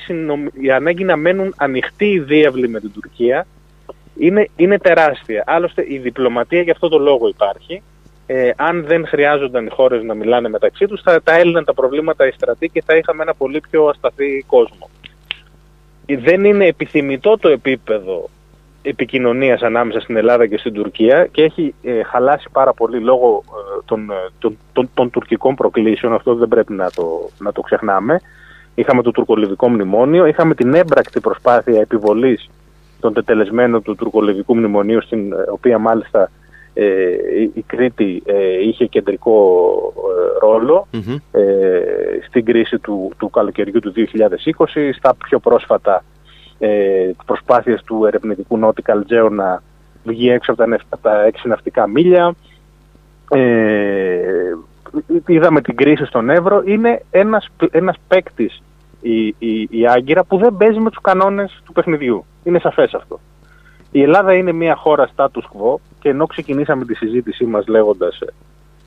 η 0.60 0.70
ανάγκη 0.70 1.04
να 1.04 1.16
μένουν 1.16 1.54
ανοιχτοί 1.56 2.06
οι 2.06 2.20
διάβλοι 2.20 2.68
με 2.68 2.80
την 2.80 2.92
Τουρκία 2.92 3.46
είναι, 4.18 4.48
είναι 4.56 4.78
τεράστια. 4.78 5.44
Άλλωστε 5.46 5.84
η 5.88 5.98
διπλωματία 5.98 6.62
για 6.62 6.72
αυτό 6.72 6.88
το 6.88 6.98
λόγο 6.98 7.28
υπάρχει. 7.28 7.82
Ε, 8.26 8.50
αν 8.56 8.84
δεν 8.84 9.06
χρειάζονταν 9.06 9.66
οι 9.66 9.70
χώρες 9.70 10.02
να 10.02 10.14
μιλάνε 10.14 10.48
μεταξύ 10.48 10.86
τους, 10.86 11.02
θα 11.02 11.22
τα 11.22 11.34
έλυναν 11.34 11.64
τα 11.64 11.74
προβλήματα 11.74 12.26
οι 12.26 12.30
στρατοί 12.30 12.68
και 12.68 12.82
θα 12.86 12.96
είχαμε 12.96 13.22
ένα 13.22 13.34
πολύ 13.34 13.60
πιο 13.70 13.86
ασταθή 13.86 14.44
κόσμο. 14.46 14.90
Δεν 16.06 16.44
είναι 16.44 16.66
επιθυμητό 16.66 17.38
το 17.38 17.48
επίπεδο 17.48 18.28
επικοινωνίας 18.82 19.62
ανάμεσα 19.62 20.00
στην 20.00 20.16
Ελλάδα 20.16 20.46
και 20.46 20.58
στην 20.58 20.72
Τουρκία 20.72 21.26
και 21.26 21.42
έχει 21.42 21.74
ε, 21.82 22.02
χαλάσει 22.02 22.48
πάρα 22.52 22.72
πολύ 22.72 23.00
λόγω 23.00 23.42
ε, 23.46 23.82
των, 23.84 24.10
των, 24.38 24.58
των, 24.72 24.90
των, 24.94 25.10
τουρκικών 25.10 25.54
προκλήσεων, 25.54 26.14
αυτό 26.14 26.34
δεν 26.34 26.48
πρέπει 26.48 26.72
να 26.72 26.90
το, 26.90 27.30
να 27.38 27.52
το 27.52 27.60
ξεχνάμε. 27.60 28.20
Είχαμε 28.74 29.02
το 29.02 29.10
τουρκολιβικό 29.10 29.68
μνημόνιο, 29.68 30.26
είχαμε 30.26 30.54
την 30.54 30.74
έμπρακτη 30.74 31.20
προσπάθεια 31.20 31.80
επιβολής 31.80 32.48
των 33.00 33.12
τετελεσμένων 33.12 33.82
του 33.82 33.94
τουρκολιβικού 33.94 34.56
μνημονίου, 34.56 35.02
στην 35.02 35.34
οποία 35.50 35.78
μάλιστα 35.78 36.30
ε, 36.74 37.42
η 37.54 37.64
Κρήτη 37.66 38.22
ε, 38.26 38.66
είχε 38.66 38.86
κεντρικό 38.86 39.34
ε, 41.32 41.40
ε, 41.40 41.80
στην 42.26 42.44
κρίση 42.44 42.78
του, 42.78 43.12
του 43.18 43.30
καλοκαιριού 43.30 43.80
του 43.80 43.92
2020, 43.96 44.00
στα 44.96 45.14
πιο 45.14 45.38
πρόσφατα 45.38 46.04
ε, 46.58 47.10
προσπάθειες 47.26 47.82
του 47.82 48.04
ερευνητικού 48.04 48.58
Νότι 48.58 48.82
Καλτζέου 48.82 49.34
να 49.34 49.62
βγει 50.04 50.30
έξω 50.30 50.52
από 50.52 50.64
τα, 50.64 50.78
από 50.88 51.02
τα 51.02 51.24
έξι 51.24 51.48
ναυτικά 51.48 51.86
μίλια. 51.86 52.34
Ε, 53.30 54.54
είδαμε 55.26 55.60
την 55.60 55.76
κρίση 55.76 56.04
στον 56.04 56.30
Εύρο. 56.30 56.62
Είναι 56.64 57.02
ένας, 57.10 57.48
ένας 57.70 57.96
παίκτης 58.08 58.62
η, 59.00 59.26
η, 59.26 59.68
η 59.70 59.86
Άγκυρα 59.86 60.24
που 60.24 60.36
δεν 60.36 60.56
παίζει 60.56 60.78
με 60.78 60.90
τους 60.90 61.00
κανόνες 61.02 61.62
του 61.64 61.72
παιχνιδιού. 61.72 62.24
Είναι 62.44 62.58
σαφές 62.58 62.94
αυτό. 62.94 63.20
Η 63.90 64.02
Ελλάδα 64.02 64.34
είναι 64.34 64.52
μια 64.52 64.74
χώρα 64.74 65.08
status 65.16 65.42
quo 65.42 65.74
και 66.00 66.08
ενώ 66.08 66.26
ξεκινήσαμε 66.26 66.84
τη 66.84 66.94
συζήτησή 66.94 67.44
μας 67.44 67.66
λέγοντας 67.66 68.18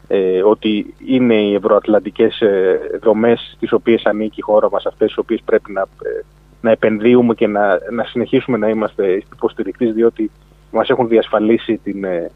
ε, 0.08 0.44
ότι 0.44 0.94
είναι 1.06 1.36
οι 1.36 1.54
ευρωατλαντικές 1.54 2.42
ε, 2.42 2.80
δομές 3.02 3.58
τις 3.60 3.72
οποίες 3.72 4.06
ανήκει 4.06 4.40
η 4.40 4.44
χώρα 4.44 4.70
μας, 4.70 4.86
αυτές 4.86 5.08
τις 5.08 5.18
οποίες 5.18 5.42
πρέπει 5.46 5.72
να, 5.72 5.82
ε, 5.82 6.26
να 6.62 6.72
επενδύουμε 6.72 7.34
και 7.34 7.48
να, 7.48 7.80
να 7.92 8.04
συνεχίσουμε 8.04 8.58
να 8.58 8.70
είμαστε 8.70 9.24
υποστηρικτές 9.34 9.94
διότι 9.94 10.32
μας 10.72 10.90
έχουν 10.90 11.08
διασφαλίσει 11.08 11.78
την 11.84 12.04
ε, 12.04 12.32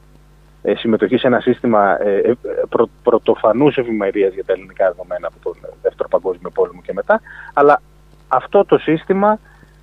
ε, 0.62 0.76
συμμετοχή 0.76 1.18
σε 1.18 1.28
ένα 1.28 1.40
σύστημα 1.40 2.02
ε, 2.02 2.34
πρω, 2.70 2.90
πρωτοφανούς 3.04 3.78
ευημερίας 3.78 4.34
για 4.34 4.46
τα 4.46 4.54
ελληνικά 4.54 4.88
δεδομένα 4.88 5.28
από 5.28 5.38
τον 5.44 5.70
Δεύτερο 5.82 6.10
Παγκόσμιο 6.10 6.50
Πόλεμο 6.50 6.82
και 6.82 6.94
μετά, 6.94 7.22
αλλά 7.54 7.82
αυτό 8.28 8.66
το 8.66 8.78
σύστημα 8.78 9.40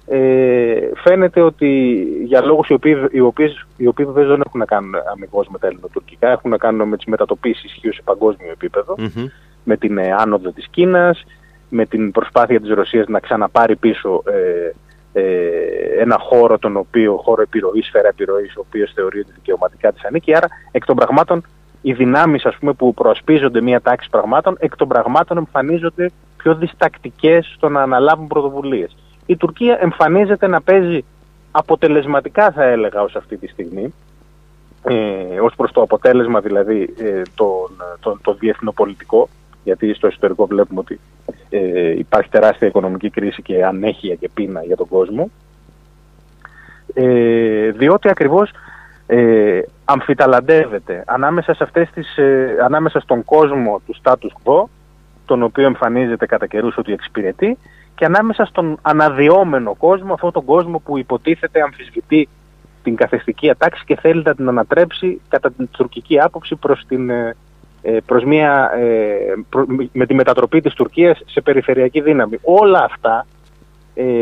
ε, 0.06 0.90
φαίνεται 0.94 1.40
ότι 1.40 2.02
για 2.24 2.40
λόγους 2.40 2.68
οι 2.68 2.72
οποίοι, 2.72 3.08
οι 3.10 3.20
οποίες, 3.20 3.66
οι 3.76 3.86
οποίοι 3.86 4.06
δεν 4.06 4.42
έχουν 4.46 4.60
να 4.60 4.64
κάνουν 4.64 4.94
αμυγός 5.12 5.48
με 5.48 5.58
τα 5.58 5.66
ελληνοτουρκικά, 5.66 6.30
έχουν 6.30 6.50
να 6.50 6.56
κάνουν 6.56 6.88
με 6.88 6.96
τις 6.96 7.06
μετατοπίσεις 7.06 7.64
ισχύως 7.64 7.94
σε 7.94 8.02
παγκόσμιο 8.04 8.54
με 9.64 9.76
την 9.76 9.98
ε, 9.98 10.12
άνοδο 10.12 10.50
της 10.50 10.68
Κίνας, 10.70 11.24
με 11.68 11.86
την 11.86 12.10
προσπάθεια 12.10 12.60
της 12.60 12.70
Ρωσίας 12.70 13.06
να 13.08 13.20
ξαναπάρει 13.20 13.76
πίσω 13.76 14.22
ε, 14.26 14.72
ε, 15.12 15.22
ένα 15.98 16.18
χώρο, 16.18 16.58
τον 16.58 16.76
οποίο, 16.76 17.16
χώρο 17.16 17.42
επιρροής, 17.42 17.86
σφαίρα 17.86 18.08
επιρροής, 18.08 18.56
ο 18.56 18.64
οποίος 18.68 18.92
θεωρεί 18.94 19.18
ότι 19.18 19.32
δικαιωματικά 19.34 19.92
της 19.92 20.04
ανήκει. 20.04 20.34
Άρα, 20.34 20.46
εκ 20.70 20.84
των 20.84 20.96
πραγμάτων, 20.96 21.42
οι 21.82 21.92
δυνάμεις 21.92 22.44
ας 22.44 22.56
πούμε, 22.56 22.72
που 22.72 22.94
προασπίζονται 22.94 23.60
μια 23.60 23.80
τάξη 23.80 24.08
πραγμάτων, 24.10 24.56
εκ 24.58 24.76
των 24.76 24.88
πραγμάτων 24.88 25.36
εμφανίζονται 25.36 26.10
πιο 26.42 26.54
διστακτικές 26.54 27.52
στο 27.56 27.68
να 27.68 27.82
αναλάβουν 27.82 28.26
πρωτοβουλίες. 28.26 28.96
Η 29.26 29.36
Τουρκία 29.36 29.78
εμφανίζεται 29.80 30.46
να 30.46 30.60
παίζει 30.60 31.04
αποτελεσματικά 31.50 32.50
θα 32.50 32.64
έλεγα 32.64 33.02
ως 33.02 33.16
αυτή 33.16 33.36
τη 33.36 33.46
στιγμή 33.46 33.94
ε, 34.82 35.40
ως 35.40 35.54
προς 35.56 35.72
το 35.72 35.82
αποτέλεσμα 35.82 36.40
δηλαδή 36.40 36.94
ε, 36.98 37.22
το, 37.34 37.70
το, 38.00 38.18
το 38.22 38.34
διεθνοπολιτικό 38.34 39.28
γιατί 39.64 39.94
στο 39.94 40.06
ιστορικό 40.06 40.46
βλέπουμε 40.46 40.80
ότι 40.80 41.00
ε, 41.50 41.90
υπάρχει 41.98 42.30
τεράστια 42.30 42.68
οικονομική 42.68 43.10
κρίση 43.10 43.42
και 43.42 43.64
ανέχεια 43.64 44.14
και 44.14 44.28
πείνα 44.34 44.62
για 44.62 44.76
τον 44.76 44.88
κόσμο. 44.88 45.30
Ε, 46.94 47.70
διότι 47.70 48.08
ακριβώς 48.08 48.50
ε, 49.06 49.60
αμφιταλαντεύεται 49.84 51.02
ανάμεσα, 51.06 51.54
σε 51.54 51.64
αυτές 51.64 51.90
τις, 51.90 52.16
ε, 52.16 52.56
ανάμεσα 52.64 53.00
στον 53.00 53.24
κόσμο 53.24 53.80
του 53.86 53.96
status 54.02 54.32
quo 54.44 54.64
τον 55.30 55.42
οποίο 55.42 55.66
εμφανίζεται 55.66 56.26
κατά 56.26 56.46
καιρούς 56.46 56.76
ότι 56.76 56.92
εξυπηρετεί 56.92 57.58
και 57.94 58.04
ανάμεσα 58.04 58.44
στον 58.44 58.78
αναδυόμενο 58.82 59.74
κόσμο, 59.74 60.12
αυτόν 60.12 60.32
τον 60.32 60.44
κόσμο 60.44 60.78
που 60.78 60.98
υποτίθεται 60.98 61.62
αμφισβητεί 61.62 62.28
την 62.82 62.96
καθεστική 62.96 63.50
ατάξη 63.50 63.84
και 63.84 63.96
θέλει 63.96 64.22
να 64.22 64.34
την 64.34 64.48
ανατρέψει 64.48 65.20
κατά 65.28 65.50
την 65.50 65.68
τουρκική 65.70 66.20
άποψη 66.20 66.56
προς, 66.56 66.84
την, 66.88 67.10
ε, 67.10 67.36
ε, 67.82 67.96
προς 68.06 68.24
μια, 68.24 68.70
ε, 68.74 69.34
με 69.92 70.06
τη 70.06 70.14
μετατροπή 70.14 70.60
της 70.60 70.74
Τουρκίας 70.74 71.20
σε 71.26 71.40
περιφερειακή 71.40 72.00
δύναμη. 72.00 72.38
Όλα 72.42 72.84
αυτά 72.84 73.26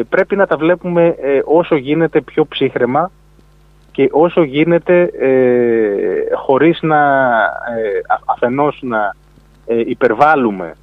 πρέπει 0.09 0.37
να 0.37 0.47
τα 0.47 0.57
βλέπουμε 0.57 1.15
όσο 1.45 1.77
γίνεται 1.77 2.21
πιο 2.21 2.47
ψύχρεμα 2.47 3.11
και 3.93 4.09
όσο 4.13 4.43
γίνεται 4.43 5.11
χωρίς 6.35 6.79
να 6.83 7.31
αφενός 8.25 8.79
να 8.83 9.15
υπερβάλλουμε 9.67 10.75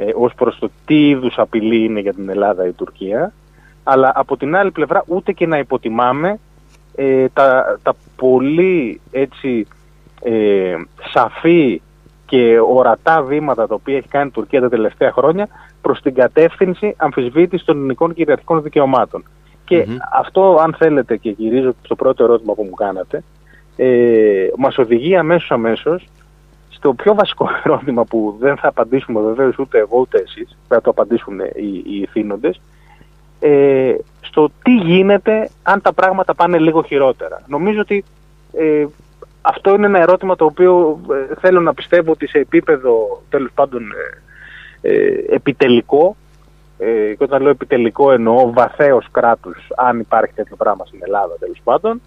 ε, 0.00 0.12
ως 0.14 0.34
προς 0.34 0.58
το 0.58 0.70
τι 0.84 1.08
είδους 1.08 1.38
απειλή 1.38 1.84
είναι 1.84 2.00
για 2.00 2.14
την 2.14 2.28
Ελλάδα 2.28 2.66
η 2.66 2.72
Τουρκία, 2.72 3.32
αλλά 3.82 4.12
από 4.14 4.36
την 4.36 4.56
άλλη 4.56 4.70
πλευρά 4.70 5.04
ούτε 5.06 5.32
και 5.32 5.46
να 5.46 5.58
υποτιμάμε 5.58 6.38
ε, 6.94 7.28
τα, 7.28 7.78
τα 7.82 7.94
πολύ 8.16 9.00
έτσι 9.10 9.66
ε, 10.22 10.74
σαφή 11.12 11.82
και 12.26 12.58
ορατά 12.74 13.22
βήματα 13.22 13.66
τα 13.66 13.74
οποία 13.74 13.96
έχει 13.96 14.08
κάνει 14.08 14.26
η 14.26 14.30
Τουρκία 14.30 14.60
τα 14.60 14.68
τελευταία 14.68 15.12
χρόνια 15.12 15.48
προς 15.80 16.00
την 16.00 16.14
κατεύθυνση 16.14 16.94
αμφισβήτησης 16.96 17.66
των 17.66 17.76
ελληνικών 17.76 18.14
κυριαρχικών 18.14 18.62
δικαιωμάτων. 18.62 19.24
Και 19.64 19.86
αυτό, 20.12 20.58
αν 20.62 20.74
θέλετε, 20.78 21.16
και 21.16 21.30
γυρίζω 21.30 21.74
στο 21.82 21.94
πρώτο 21.94 22.24
ερώτημα 22.24 22.54
που 22.54 22.62
μου 22.62 22.74
κάνατε, 22.74 23.22
ε, 23.76 24.48
μας 24.56 24.78
οδηγεί 24.78 25.16
αμέσως 25.16 25.50
αμέσως 25.50 26.08
το 26.80 26.94
πιο 26.94 27.14
βασικό 27.14 27.48
ερώτημα 27.64 28.04
που 28.04 28.36
δεν 28.40 28.56
θα 28.56 28.68
απαντήσουμε 28.68 29.20
βεβαίως 29.20 29.58
ούτε 29.58 29.78
εγώ 29.78 29.98
ούτε 29.98 30.18
εσείς, 30.18 30.56
θα 30.68 30.80
το 30.80 30.90
απαντήσουν 30.90 31.40
οι, 31.40 31.82
οι 31.84 32.00
ηθήνοντες, 32.00 32.60
ε, 33.40 33.94
στο 34.20 34.50
τι 34.62 34.74
γίνεται 34.74 35.50
αν 35.62 35.80
τα 35.80 35.92
πράγματα 35.92 36.34
πάνε 36.34 36.58
λίγο 36.58 36.82
χειρότερα. 36.82 37.42
Νομίζω 37.46 37.80
ότι 37.80 38.04
ε, 38.52 38.86
αυτό 39.42 39.74
είναι 39.74 39.86
ένα 39.86 39.98
ερώτημα 40.00 40.36
το 40.36 40.44
οποίο 40.44 41.00
ε, 41.10 41.34
θέλω 41.40 41.60
να 41.60 41.74
πιστεύω 41.74 42.12
ότι 42.12 42.28
σε 42.28 42.38
επίπεδο 42.38 43.22
τέλος 43.28 43.50
πάντων 43.54 43.82
ε, 44.80 44.90
ε 44.92 45.34
επιτελικό 45.34 46.16
ε, 46.78 47.14
και 47.14 47.24
όταν 47.24 47.42
λέω 47.42 47.50
επιτελικό 47.50 48.12
εννοώ 48.12 48.52
βαθέως 48.52 49.06
κράτους 49.10 49.68
αν 49.76 49.98
υπάρχει 49.98 50.34
τέτοιο 50.34 50.56
πράγμα 50.56 50.84
στην 50.84 50.98
Ελλάδα 51.02 51.36
τέλος 51.38 51.60
πάντων 51.64 52.00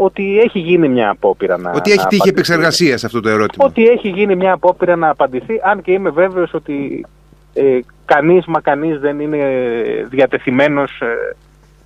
ότι 0.00 0.38
έχει 0.38 0.58
γίνει 0.58 0.88
μια 0.88 1.10
απόπειρα 1.10 1.58
να. 1.58 1.70
Ότι 1.70 1.90
έχει 1.90 2.06
τύχει 2.06 2.28
επεξεργασίας 2.28 3.00
σε 3.00 3.06
αυτό 3.06 3.20
το 3.20 3.28
ερώτημα. 3.28 3.64
Ότι 3.64 3.86
έχει 3.86 4.08
γίνει 4.08 4.36
μια 4.36 4.52
απόπειρα 4.52 4.96
να 4.96 5.08
απαντηθεί, 5.08 5.60
αν 5.62 5.82
και 5.82 5.92
είμαι 5.92 6.10
βέβαιος 6.10 6.54
ότι 6.54 7.06
ε, 7.54 7.78
κανείς 8.04 8.46
μα 8.46 8.60
κανείς 8.60 8.98
δεν 8.98 9.20
είναι 9.20 9.38
διατεθειμένος. 10.08 11.00
Ε, 11.00 11.36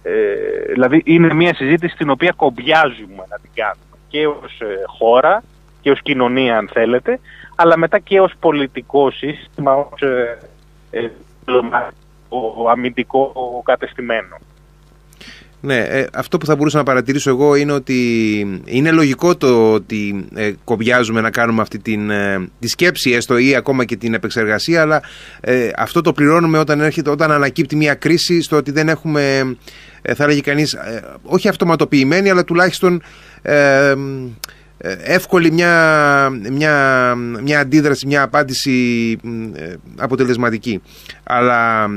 ε, 0.03 0.73
δηλαδή 0.73 1.03
είναι 1.05 1.35
μια 1.35 1.55
συζήτηση 1.55 1.97
την 1.97 2.11
οποία 2.11 2.33
κομπιάζουμε 2.37 3.25
να 3.29 3.39
την 3.43 3.51
κάνουμε 3.55 3.97
και 4.09 4.27
ως 4.27 4.61
ε, 4.61 4.83
χώρα 4.87 5.43
και 5.81 5.91
ως 5.91 6.03
κοινωνία 6.03 6.59
αν 6.59 6.69
θέλετε, 6.73 7.21
αλλά 7.55 7.79
μετά 7.79 7.99
και 7.99 8.21
ως 8.21 8.33
πολιτικό 8.41 9.11
σύστημα, 9.11 9.75
ως 9.75 10.03
ε, 10.03 10.39
ε, 10.91 11.11
αμυντικό 12.71 13.33
κατεστημένο. 13.65 14.37
Ναι, 15.65 15.77
ε, 15.77 16.07
αυτό 16.13 16.39
που 16.39 16.47
θα 16.47 16.57
μπορούσα 16.57 16.77
να 16.77 16.83
παρατηρήσω 16.83 17.31
εγώ 17.31 17.55
είναι 17.55 17.73
ότι 17.73 18.01
είναι 18.65 18.91
λογικό 18.91 19.37
το 19.37 19.73
ότι 19.73 20.27
ε, 20.35 20.53
κομπιάζουμε 20.65 21.21
να 21.21 21.31
κάνουμε 21.31 21.63
αυτή 21.63 21.79
την, 21.79 22.11
ε, 22.11 22.49
τη 22.59 22.69
σκέψη 22.69 23.11
έστω 23.11 23.37
ή 23.37 23.55
ακόμα 23.55 23.85
και 23.85 23.97
την 23.97 24.15
επεξεργασία 24.15 24.81
αλλά 24.81 25.03
ε, 25.41 25.71
αυτό 25.77 26.01
το 26.01 26.13
πληρώνουμε 26.13 26.59
όταν, 26.59 26.81
έρχεται, 26.81 27.11
όταν 27.11 27.31
ανακύπτει 27.31 27.77
μια 27.77 27.95
κρίση 27.95 28.43
στο 28.43 28.57
ότι 28.57 28.71
δεν 28.71 28.89
έχουμε 28.89 29.57
θα 30.15 30.25
έλεγε 30.25 30.41
κανείς 30.41 30.77
όχι 31.23 31.49
αυτοματοποιημένη 31.49 32.31
αλλά 32.31 32.45
τουλάχιστον 32.45 33.03
εύκολη 35.03 35.53
μια, 35.53 36.29
μια, 36.51 37.15
μια 37.43 37.61
αντίδραση, 37.61 38.07
μια 38.07 38.23
απάντηση 38.23 39.19
αποτελεσματική. 39.97 40.83
Αλλά 41.23 41.89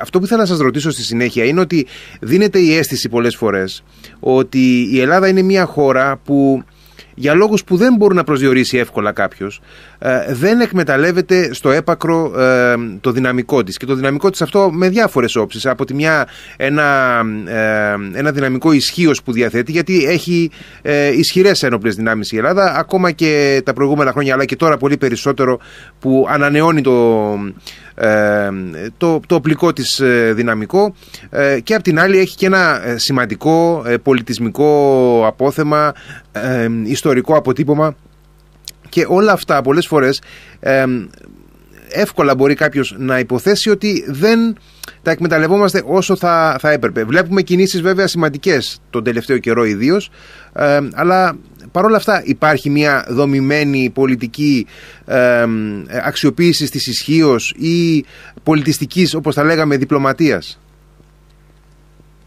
αυτό 0.00 0.18
που 0.18 0.24
ήθελα 0.24 0.40
να 0.40 0.46
σας 0.46 0.58
ρωτήσω 0.58 0.90
στη 0.90 1.02
συνέχεια 1.02 1.44
είναι 1.44 1.60
ότι 1.60 1.86
δίνεται 2.20 2.58
η 2.58 2.76
αίσθηση 2.76 3.08
πολλές 3.08 3.36
φορές 3.36 3.84
ότι 4.20 4.88
η 4.92 5.00
Ελλάδα 5.00 5.28
είναι 5.28 5.42
μια 5.42 5.64
χώρα 5.64 6.16
που 6.24 6.64
για 7.14 7.34
λόγους 7.34 7.64
που 7.64 7.76
δεν 7.76 7.94
μπορεί 7.96 8.14
να 8.14 8.24
προσδιορίσει 8.24 8.78
εύκολα 8.78 9.12
κάποιος 9.12 9.60
ε, 9.98 10.34
δεν 10.34 10.60
εκμεταλλεύεται 10.60 11.54
στο 11.54 11.70
έπακρο 11.70 12.40
ε, 12.40 12.74
το 13.00 13.10
δυναμικό 13.10 13.62
της. 13.62 13.76
Και 13.76 13.86
το 13.86 13.94
δυναμικό 13.94 14.30
της 14.30 14.42
αυτό 14.42 14.70
με 14.72 14.88
διάφορες 14.88 15.36
όψεις. 15.36 15.66
Από 15.66 15.84
τη 15.84 15.94
μια 15.94 16.28
ένα, 16.56 17.20
ε, 17.46 17.94
ένα 18.12 18.32
δυναμικό 18.32 18.72
ισχύως 18.72 19.22
που 19.22 19.32
διαθέτει 19.32 19.72
γιατί 19.72 20.04
έχει 20.04 20.50
ε, 20.82 21.16
ισχυρές 21.16 21.62
ένοπλες 21.62 21.94
δυνάμεις 21.94 22.32
η 22.32 22.36
Ελλάδα 22.36 22.74
ακόμα 22.76 23.10
και 23.10 23.62
τα 23.64 23.72
προηγούμενα 23.72 24.12
χρόνια 24.12 24.34
αλλά 24.34 24.44
και 24.44 24.56
τώρα 24.56 24.76
πολύ 24.76 24.96
περισσότερο 24.96 25.58
που 25.98 26.26
ανανεώνει 26.28 26.80
το, 26.80 27.38
ε, 27.91 27.91
το, 28.96 29.20
το 29.26 29.34
οπλικό 29.34 29.72
της 29.72 30.00
ε, 30.00 30.32
δυναμικό 30.34 30.94
ε, 31.30 31.60
και 31.60 31.74
απ' 31.74 31.82
την 31.82 32.00
άλλη 32.00 32.18
έχει 32.18 32.36
και 32.36 32.46
ένα 32.46 32.80
σημαντικό 32.96 33.84
πολιτισμικό 34.02 35.22
απόθεμα, 35.26 35.92
ιστορικό 36.84 37.36
αποτύπωμα 37.36 37.94
και 38.88 39.04
όλα 39.08 39.32
αυτά 39.32 39.62
πολλές 39.62 39.86
φορές 39.86 40.20
εύκολα 41.92 42.34
μπορεί 42.34 42.54
κάποιος 42.54 42.94
να 42.98 43.18
υποθέσει 43.18 43.70
ότι 43.70 44.04
δεν 44.08 44.56
τα 45.02 45.10
εκμεταλλευόμαστε 45.10 45.82
όσο 45.86 46.16
θα, 46.16 46.56
θα 46.60 46.70
έπρεπε. 46.70 47.04
Βλέπουμε 47.04 47.42
κινήσεις 47.42 47.80
βέβαια 47.80 48.06
σημαντικές 48.06 48.80
τον 48.90 49.04
τελευταίο 49.04 49.38
καιρό 49.38 49.64
ιδίως, 49.64 50.10
αλλά 50.92 51.36
παρόλα 51.72 51.96
αυτά 51.96 52.22
υπάρχει 52.24 52.70
μια 52.70 53.04
δομημένη 53.08 53.90
πολιτική 53.90 54.66
ε, 55.06 55.44
αξιοποίησης 56.04 56.70
της 56.70 56.86
ισχύως 56.86 57.50
ή 57.50 58.04
πολιτιστικής, 58.42 59.14
όπως 59.14 59.34
τα 59.34 59.44
λέγαμε, 59.44 59.76
διπλωματίας; 59.76 60.60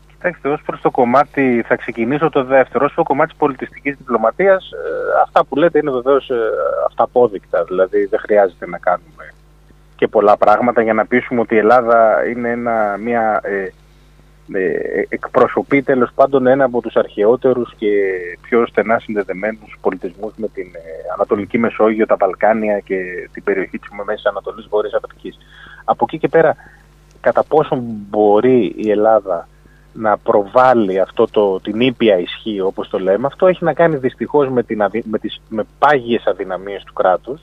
Κοιτάξτε, 0.07 0.49
ως 0.49 0.61
προς 0.65 0.81
το 0.81 0.91
κομμάτι, 0.91 1.63
θα 1.67 1.75
ξεκινήσω 1.75 2.29
το 2.29 2.43
δεύτερο, 2.43 2.85
ως 2.85 2.93
το 2.93 3.03
κομμάτι 3.03 3.29
της 3.29 3.39
πολιτιστικής 3.39 3.95
διπλωματίας, 3.97 4.71
ε, 4.71 4.77
αυτά 5.23 5.45
που 5.45 5.55
λέτε 5.55 5.79
είναι 5.79 5.91
βεβαίως 5.91 6.29
ε, 6.29 6.35
αυταπόδεικτα, 6.87 7.63
δηλαδή 7.63 8.05
δεν 8.05 8.19
χρειάζεται 8.19 8.67
να 8.67 8.77
κάνουμε 8.77 9.33
και 9.95 10.07
πολλά 10.07 10.37
πράγματα 10.37 10.81
για 10.81 10.93
να 10.93 11.05
πείσουμε 11.05 11.41
ότι 11.41 11.55
η 11.55 11.57
Ελλάδα 11.57 12.27
είναι 12.29 12.49
ένα, 12.49 12.97
μια 12.97 13.39
ε, 13.43 13.55
ε, 13.57 13.73
εκπροσωπεί 15.09 15.81
τέλος 15.81 16.09
πάντων 16.15 16.47
ένα 16.47 16.63
από 16.63 16.81
τους 16.81 16.95
αρχαιότερους 16.95 17.73
και 17.77 17.91
πιο 18.41 18.67
στενά 18.67 18.99
συνδεδεμένους 18.99 19.77
πολιτισμούς 19.81 20.33
με 20.35 20.47
την 20.47 20.65
ε, 20.73 20.79
Ανατολική 21.13 21.57
Μεσόγειο, 21.57 22.05
τα 22.05 22.15
Βαλκάνια 22.15 22.79
και 22.79 23.29
την 23.31 23.43
περιοχή 23.43 23.79
της 23.79 23.89
Μέσης 24.05 24.25
Ανατολής 24.25 24.67
Βόρειας 24.69 24.93
Αφρικής. 24.93 25.37
Από 25.85 26.05
εκεί 26.07 26.17
και 26.17 26.27
πέρα, 26.27 26.55
κατά 27.21 27.43
πόσο 27.43 27.77
μπορεί 27.81 28.73
η 28.77 28.89
Ελλάδα 28.89 29.47
να 29.93 30.17
προβάλλει 30.17 30.99
αυτό 30.99 31.27
το, 31.31 31.59
την 31.59 31.79
ήπια 31.79 32.19
ισχύ 32.19 32.59
όπως 32.59 32.89
το 32.89 32.99
λέμε, 32.99 33.27
αυτό 33.27 33.47
έχει 33.47 33.63
να 33.63 33.73
κάνει 33.73 33.97
δυστυχώς 33.97 34.49
με, 34.49 34.63
την, 34.63 34.83
με, 35.03 35.19
τις, 35.19 35.41
με 35.49 35.65
πάγιες 35.79 36.25
αδυναμίες 36.25 36.83
του 36.83 36.93
κράτους 36.93 37.41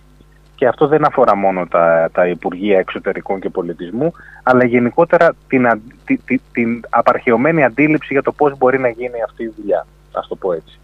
και 0.62 0.68
αυτό 0.68 0.86
δεν 0.86 1.04
αφορά 1.04 1.36
μόνο 1.36 1.66
τα, 1.66 2.08
τα 2.12 2.26
Υπουργεία 2.26 2.78
Εξωτερικών 2.78 3.40
και 3.40 3.48
Πολιτισμού, 3.48 4.12
αλλά 4.42 4.64
γενικότερα 4.64 5.34
την, 5.48 5.82
την, 6.04 6.40
την 6.52 6.84
απαρχαιωμένη 6.90 7.64
αντίληψη 7.64 8.12
για 8.12 8.22
το 8.22 8.32
πώς 8.32 8.58
μπορεί 8.58 8.78
να 8.78 8.88
γίνει 8.88 9.22
αυτή 9.22 9.42
η 9.42 9.52
δουλειά, 9.56 9.86
ας 10.12 10.28
το 10.28 10.36
πω 10.36 10.52
έτσι. 10.52 10.78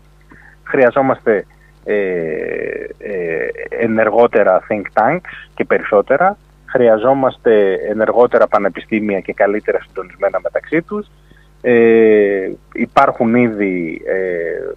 Χρειαζόμαστε 0.63 1.47
ε, 1.85 1.95
ε, 2.99 3.49
ενεργότερα 3.69 4.63
think 4.69 4.83
tanks 5.03 5.49
και 5.55 5.65
περισσότερα, 5.65 6.37
χρειαζόμαστε 6.65 7.73
ενεργότερα 7.89 8.47
πανεπιστήμια 8.47 9.21
και 9.21 9.33
καλύτερα 9.33 9.79
συντονισμένα 9.87 10.41
μεταξύ 10.43 10.83
τους, 10.83 11.07
ε, 11.61 12.51
υπάρχουν 12.73 13.35
ήδη 13.35 14.03
ε, 14.07 14.15
ε 14.15 14.77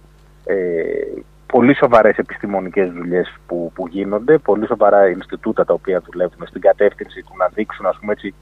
πολύ 1.62 1.76
σοβαρές 1.76 2.16
επιστημονικές 2.16 2.90
δουλειές 2.92 3.34
που, 3.46 3.72
που 3.74 3.88
γίνονται, 3.88 4.38
πολύ 4.38 4.66
σοβαρά 4.66 5.08
Ινστιτούτα 5.08 5.64
τα 5.64 5.72
οποία 5.72 6.02
δουλεύουν 6.10 6.46
στην 6.46 6.60
κατεύθυνση 6.60 7.22
του 7.22 7.32
να 7.36 7.48
δείξουν 7.54 7.86
ας 7.86 7.96
πούμε 8.00 8.12
έτσι, 8.12 8.34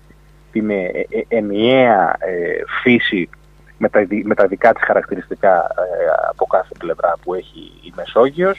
την 0.53 0.71
ε, 0.71 0.85
ε, 0.85 1.23
ενιαία 1.29 2.17
ε, 2.19 2.63
φύση 2.83 3.29
με 3.79 3.89
τα, 3.89 4.07
με 4.25 4.35
τα 4.35 4.47
δικά 4.47 4.73
της 4.73 4.85
χαρακτηριστικά 4.85 5.67
από 6.31 6.47
κάθε 6.47 6.75
πλευρά 6.79 7.15
που 7.23 7.35
έχει 7.35 7.61
η 7.83 7.93
Μεσόγειος. 7.97 8.59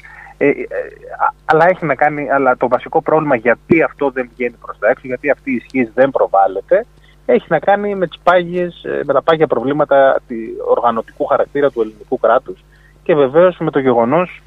αλλά 1.46 1.68
έχει 1.70 1.86
να 1.86 1.96
κάνει, 1.96 2.32
αλλά 2.32 2.58
το 2.58 2.67
βασικό 2.67 3.02
πρόβλημα 3.02 3.36
γιατί 3.36 3.82
αυτό 3.82 4.10
δεν 4.10 4.30
βγαίνει 4.34 4.56
προς 4.62 4.78
τα 4.80 4.89
έξω, 4.89 5.08
γιατί 5.08 5.30
αυτή 5.30 5.52
η 5.52 5.56
ισχύς 5.56 5.91
δεν 5.93 6.10
προβάλλεται, 6.10 6.86
έχει 7.26 7.45
να 7.50 7.60
κάνει 7.60 7.95
με, 7.95 8.08
τις 8.08 8.19
πάγιες, 8.24 8.86
με 9.04 9.13
τα 9.13 9.21
πάγια 9.21 9.47
προβλήματα 9.47 10.21
οργανωτικού 10.69 11.26
χαρακτήρα 11.26 11.71
του 11.71 11.82
ελληνικού 11.82 12.19
κράτους 12.19 12.63
και 13.03 13.15
βεβαίως 13.15 13.57
με 13.59 13.71
το 13.71 13.79
γεγονός 13.79 14.41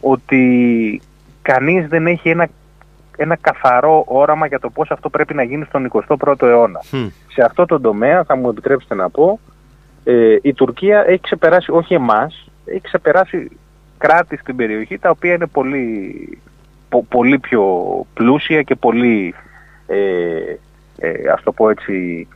ότι 0.00 1.00
κανείς 1.42 1.88
δεν 1.88 2.06
έχει 2.06 2.28
ένα, 2.28 2.48
ένα 3.16 3.36
καθαρό 3.36 4.04
όραμα 4.06 4.46
για 4.46 4.58
το 4.58 4.70
πώς 4.70 4.90
αυτό 4.90 5.08
πρέπει 5.08 5.34
να 5.34 5.42
γίνει 5.42 5.64
στον 5.64 5.90
21ο 5.92 6.42
αιώνα. 6.42 6.80
Σε 7.28 7.42
αυτό 7.42 7.66
το 7.66 7.80
τομέα, 7.80 8.24
θα 8.24 8.36
μου 8.36 8.48
επιτρέψετε 8.48 8.94
να 8.94 9.10
πω, 9.10 9.40
ε, 10.04 10.36
η 10.42 10.54
Τουρκία 10.54 11.04
έχει 11.06 11.20
ξεπεράσει, 11.20 11.70
όχι 11.70 11.94
εμάς, 11.94 12.50
έχει 12.64 12.80
ξεπεράσει 12.80 13.50
κράτη 13.98 14.36
στην 14.36 14.56
περιοχή 14.56 14.98
τα 14.98 15.10
οποία 15.10 15.34
είναι 15.34 15.46
πολύ, 15.46 16.38
πολύ 17.08 17.38
πιο 17.38 17.64
πλούσια 18.14 18.62
και 18.62 18.74
πολύ, 18.74 19.34
ε, 19.86 19.96
ε, 20.98 21.30
ας 21.32 21.42
το 21.42 21.52
πω 21.52 21.70
έτσι, 21.70 22.28
ε, 22.30 22.35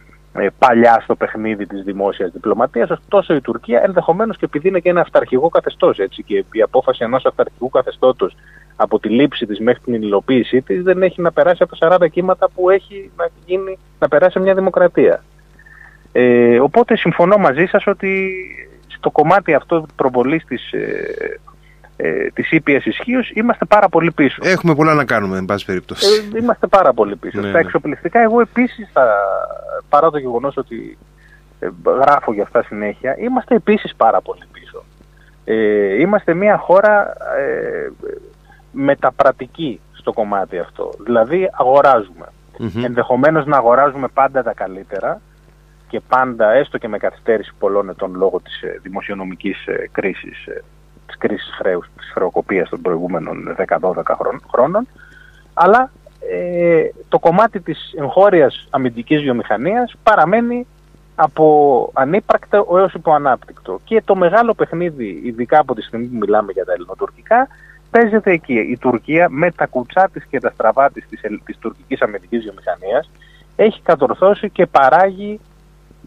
παλιά 0.59 1.01
στο 1.03 1.15
παιχνίδι 1.15 1.67
της 1.67 1.83
δημόσιας 1.83 2.31
διπλωματίας, 2.31 2.91
ωστόσο 2.91 3.35
η 3.35 3.41
Τουρκία 3.41 3.83
ενδεχομένως 3.85 4.37
και 4.37 4.45
επειδή 4.45 4.69
είναι 4.69 4.79
και 4.81 4.89
ένα 4.89 5.01
αυταρχικό 5.01 5.49
καθεστώς 5.49 5.99
έτσι, 5.99 6.23
και 6.23 6.45
η 6.53 6.63
απόφαση 6.63 7.05
ενός 7.05 7.25
αυταρχικού 7.25 7.69
καθεστώτος 7.69 8.37
από 8.77 8.99
τη 8.99 9.09
λήψη 9.09 9.47
της 9.47 9.61
μέχρι 9.61 9.83
την 9.85 9.95
υλοποίησή 9.95 10.63
της 10.63 10.83
δεν 10.83 11.03
έχει 11.03 11.21
να 11.21 11.33
περάσει 11.33 11.63
από 11.63 11.77
τα 11.77 11.97
40 12.01 12.11
κύματα 12.11 12.49
που 12.55 12.71
έχει 12.71 13.11
να, 13.17 13.29
γίνει, 13.47 13.79
να 13.99 14.09
περάσει 14.09 14.39
μια 14.39 14.55
δημοκρατία. 14.55 15.25
Ε, 16.13 16.61
οπότε 16.61 16.97
συμφωνώ 16.97 17.37
μαζί 17.37 17.65
σας 17.65 17.87
ότι 17.87 18.31
στο 18.87 19.11
κομμάτι 19.11 19.55
αυτό 19.55 19.87
προβολής 19.97 20.45
της 20.45 20.73
ε, 20.73 21.41
ε, 22.03 22.31
της 22.35 22.51
ήπιας 22.51 22.85
ισχύως, 22.85 23.31
είμαστε 23.35 23.65
πάρα 23.65 23.89
πολύ 23.89 24.13
πίσω. 24.13 24.39
Έχουμε 24.43 24.75
πολλά 24.75 24.95
να 24.95 25.05
κάνουμε, 25.05 25.39
εν 25.39 25.45
πάση 25.45 25.65
περιπτώσει. 25.65 26.07
Ε, 26.35 26.39
είμαστε 26.39 26.67
πάρα 26.67 26.93
πολύ 26.93 27.17
πίσω. 27.17 27.41
Ναι, 27.41 27.49
Στα 27.49 27.59
ναι. 27.59 27.65
εξοπλιστικά, 27.65 28.21
εγώ 28.21 28.41
επίσης, 28.41 28.91
παρά 29.91 30.11
το 30.11 30.19
γεγονός 30.19 30.57
ότι 30.57 30.99
ε, 31.59 31.69
γράφω 31.85 32.33
για 32.33 32.43
αυτά 32.43 32.63
συνέχεια, 32.63 33.17
είμαστε 33.19 33.55
επίσης 33.55 33.95
πάρα 33.97 34.21
πολύ 34.21 34.45
πίσω. 34.53 34.85
Ε, 35.45 36.01
είμαστε 36.01 36.35
μια 36.35 36.57
χώρα 36.57 37.13
ε, 37.39 37.91
μεταπρατική 38.73 39.81
στο 39.93 40.13
κομμάτι 40.13 40.59
αυτό. 40.59 40.91
Δηλαδή 41.05 41.51
αγοράζουμε. 41.53 42.27
Mm-hmm. 42.59 42.85
Ενδεχομένως 42.85 43.47
να 43.47 43.57
αγοράζουμε 43.57 44.09
πάντα 44.09 44.43
τα 44.43 44.55
καλύτερα 44.55 45.21
και 45.89 46.01
πάντα 46.01 46.51
έστω 46.51 46.79
και 46.79 46.89
με 46.89 46.99
καθυστέρηση 46.99 47.53
πολλών 47.59 47.89
ετών 47.89 48.15
λόγω 48.15 48.41
της 48.41 48.63
ε, 48.63 48.79
δημοσιονομικής 48.83 49.57
κρίσης 49.93 50.47
της 51.11 51.19
κρίσης 51.19 51.55
χρέους, 51.59 51.87
της 51.97 52.11
χρεοκοπίας 52.15 52.69
των 52.69 52.81
προηγούμενων 52.81 53.57
10-12 53.81 54.03
χρόνων, 54.53 54.87
αλλά 55.55 55.91
ε, 56.31 56.89
το 57.09 57.19
κομμάτι 57.19 57.61
της 57.61 57.95
εγχώριας 57.99 58.67
αμυντικής 58.71 59.23
βιομηχανίας 59.23 59.95
παραμένει 60.03 60.67
από 61.15 61.91
ανύπρακτο 61.95 62.67
έως 62.79 62.95
υποανάπτυκτο. 62.95 63.81
Και 63.85 64.03
το 64.05 64.15
μεγάλο 64.15 64.55
παιχνίδι, 64.55 65.21
ειδικά 65.25 65.59
από 65.59 65.75
τη 65.75 65.83
στιγμή 65.83 66.07
που 66.07 66.17
μιλάμε 66.17 66.53
για 66.53 66.65
τα 66.65 66.73
ελληνοτουρκικά, 66.73 67.49
παίζεται 67.91 68.31
εκεί. 68.33 68.55
Η 68.55 68.79
Τουρκία 68.79 69.29
με 69.31 69.51
τα 69.51 69.67
κουτσά 69.67 70.09
της 70.13 70.27
και 70.27 70.41
τα 70.41 70.51
στραβά 70.51 70.91
της 70.91 71.07
της, 71.09 71.21
της 71.45 71.59
τουρκικής 71.59 72.03
αμυντικής 72.03 72.43
βιομηχανίας 72.43 73.11
έχει 73.57 73.81
κατορθώσει 73.83 74.51
και 74.51 74.67
παράγει 74.67 75.41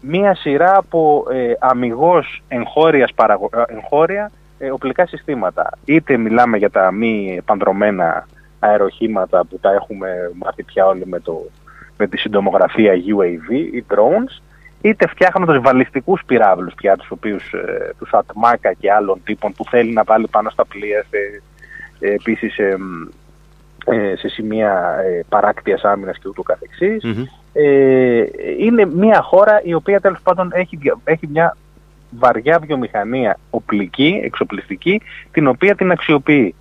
μία 0.00 0.34
σειρά 0.34 0.76
από 0.76 1.26
ε, 1.30 1.52
αμυγός 1.58 2.42
εγχώριας 2.48 3.12
παραγω... 3.14 3.50
Ε, 3.52 3.62
εγχώρια 3.74 4.30
ε, 4.58 4.70
οπλικά 4.70 5.06
συστήματα. 5.06 5.70
Είτε 5.84 6.16
μιλάμε 6.16 6.56
για 6.56 6.70
τα 6.70 6.90
μη 6.92 7.40
παντρωμένα 7.44 8.26
αεροχήματα 8.64 9.44
που 9.44 9.58
τα 9.60 9.72
έχουμε 9.72 10.08
μάθει 10.34 10.62
πια 10.62 10.86
όλοι 10.86 11.06
με, 11.06 11.20
το, 11.20 11.50
με 11.96 12.06
τη 12.06 12.16
συντομογραφία 12.16 12.92
UAV 12.92 13.50
ή 13.72 13.84
drones, 13.88 14.42
είτε 14.80 15.08
φτιάχνοντας 15.08 15.60
βαλιστικούς 15.60 16.22
πυράβλους 16.26 16.74
πια, 16.74 16.96
τους 16.96 17.10
οποίους, 17.10 17.52
ε, 17.52 17.94
τους 17.98 18.12
ατμάκα 18.12 18.72
και 18.72 18.92
άλλων 18.92 19.20
τύπων 19.24 19.52
που 19.52 19.64
θέλει 19.64 19.92
να 19.92 20.04
βάλει 20.04 20.26
πάνω 20.30 20.50
στα 20.50 20.64
πλοία, 20.64 21.04
σε, 21.10 21.42
ε, 21.98 22.12
επίσης 22.12 22.58
ε, 23.86 24.16
σε 24.16 24.28
σημεία 24.28 24.98
ε, 25.04 25.24
παράκτειας 25.28 25.82
άμυνας 25.82 26.18
και 26.18 26.28
ούτω 26.28 26.42
Ε, 27.52 28.24
είναι 28.58 28.84
μια 28.86 29.20
χώρα 29.22 29.60
η 29.64 29.74
οποία 29.74 30.00
τέλος 30.00 30.18
πάντων 30.22 30.50
έχει, 30.54 30.78
έχει 31.04 31.26
μια 31.26 31.56
βαριά 32.10 32.58
βιομηχανία 32.58 33.38
οπλική, 33.50 34.20
εξοπλιστική, 34.24 35.00
την 35.32 35.46
οποία 35.46 35.74
την 35.74 35.90
αξιοποιεί. 35.90 36.54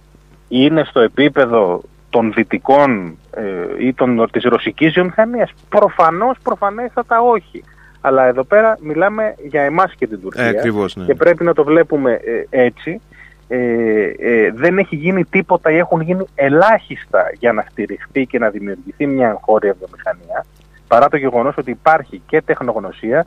Είναι 0.47 0.83
στο 0.83 0.99
επίπεδο 0.99 1.81
των 2.13 2.33
δυτικών 2.33 3.17
ε, 3.31 3.85
ή 3.85 3.93
των, 3.93 4.27
της 4.31 4.43
ρωσικής 4.43 4.93
βιομηχανίας. 4.93 5.53
Προφανώς, 5.69 6.37
προφανέστατα 6.43 7.21
όχι. 7.21 7.63
Αλλά 8.01 8.25
εδώ 8.25 8.43
πέρα 8.43 8.77
μιλάμε 8.81 9.35
για 9.49 9.61
εμάς 9.61 9.93
και 9.95 10.07
την 10.07 10.21
Τουρκία 10.21 10.43
ε, 10.43 10.47
ακριβώς, 10.47 10.95
ναι. 10.95 11.05
και 11.05 11.15
πρέπει 11.15 11.43
να 11.43 11.53
το 11.53 11.63
βλέπουμε 11.63 12.11
ε, 12.49 12.63
έτσι. 12.65 13.01
ε, 13.47 14.51
δεν 14.53 14.77
έχει 14.77 14.95
γίνει 14.95 15.25
τίποτα 15.25 15.71
ή 15.71 15.77
έχουν 15.77 16.01
γίνει 16.01 16.25
ελάχιστα 16.35 17.23
για 17.39 17.53
να 17.53 17.65
στηριχθεί 17.69 18.25
και 18.25 18.39
να 18.39 18.49
δημιουργηθεί 18.49 19.05
μια 19.07 19.27
εγχώρια 19.27 19.75
βιομηχανία, 19.79 20.45
παρά 20.87 21.07
το 21.09 21.17
γεγονός 21.17 21.57
ότι 21.57 21.71
υπάρχει 21.71 22.21
και 22.27 22.41
τεχνογνωσία 22.41 23.25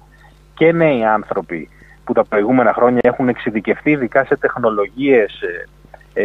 και 0.55 0.73
νέοι 0.73 1.05
άνθρωποι 1.05 1.69
που 2.05 2.13
τα 2.13 2.25
προηγούμενα 2.25 2.73
χρόνια 2.73 3.01
έχουν 3.03 3.29
εξειδικευτεί 3.29 3.91
ειδικά 3.91 4.25
σε 4.25 4.37
τεχνολογίες 4.37 5.41
ε, 6.19 6.25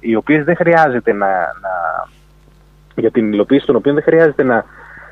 οι 0.00 0.14
οποίες 0.14 0.44
δεν 0.44 0.56
χρειάζεται 0.56 1.12
να, 1.12 1.28
να, 1.36 2.08
για 2.94 3.10
την 3.10 3.32
υλοποίηση 3.32 3.66
των 3.66 3.76
οποίων 3.76 3.94
δεν 3.94 4.04
χρειάζεται 4.04 4.42
να 4.42 4.64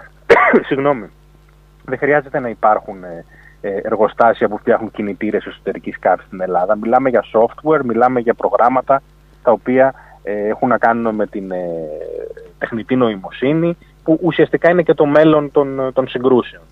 συγγνώμη, 0.69 1.11
δεν 1.85 1.99
χρειάζεται 1.99 2.39
να 2.39 2.49
υπάρχουν 2.49 3.05
ε, 3.05 3.25
ε, 3.61 3.69
εργοστάσια 3.83 4.49
που 4.49 4.59
φτιάχνουν 4.59 4.91
κινητήρες 4.91 5.47
εσωτερικής 5.47 5.99
καύσης 5.99 6.27
στην 6.27 6.41
Ελλάδα. 6.41 6.77
Μιλάμε 6.77 7.09
για 7.09 7.25
software, 7.33 7.81
μιλάμε 7.85 8.21
για 8.21 8.35
προγράμματα 8.35 9.03
τα 9.43 9.53
οποία 9.53 9.95
ε, 10.23 10.49
έχουν 10.49 10.69
να 10.69 10.79
κάνουν 10.79 11.15
με 11.15 11.27
την 11.27 11.53
τεχνητή 12.59 12.97
νοημοσύνη 12.97 13.77
που 14.03 14.19
ουσιαστικά 14.23 14.71
είναι 14.71 14.83
και 14.83 14.95
το 14.95 15.07
μέλλον 15.07 15.51
των, 15.51 15.91
των 15.93 16.09
συγκρούσεων. 16.09 16.63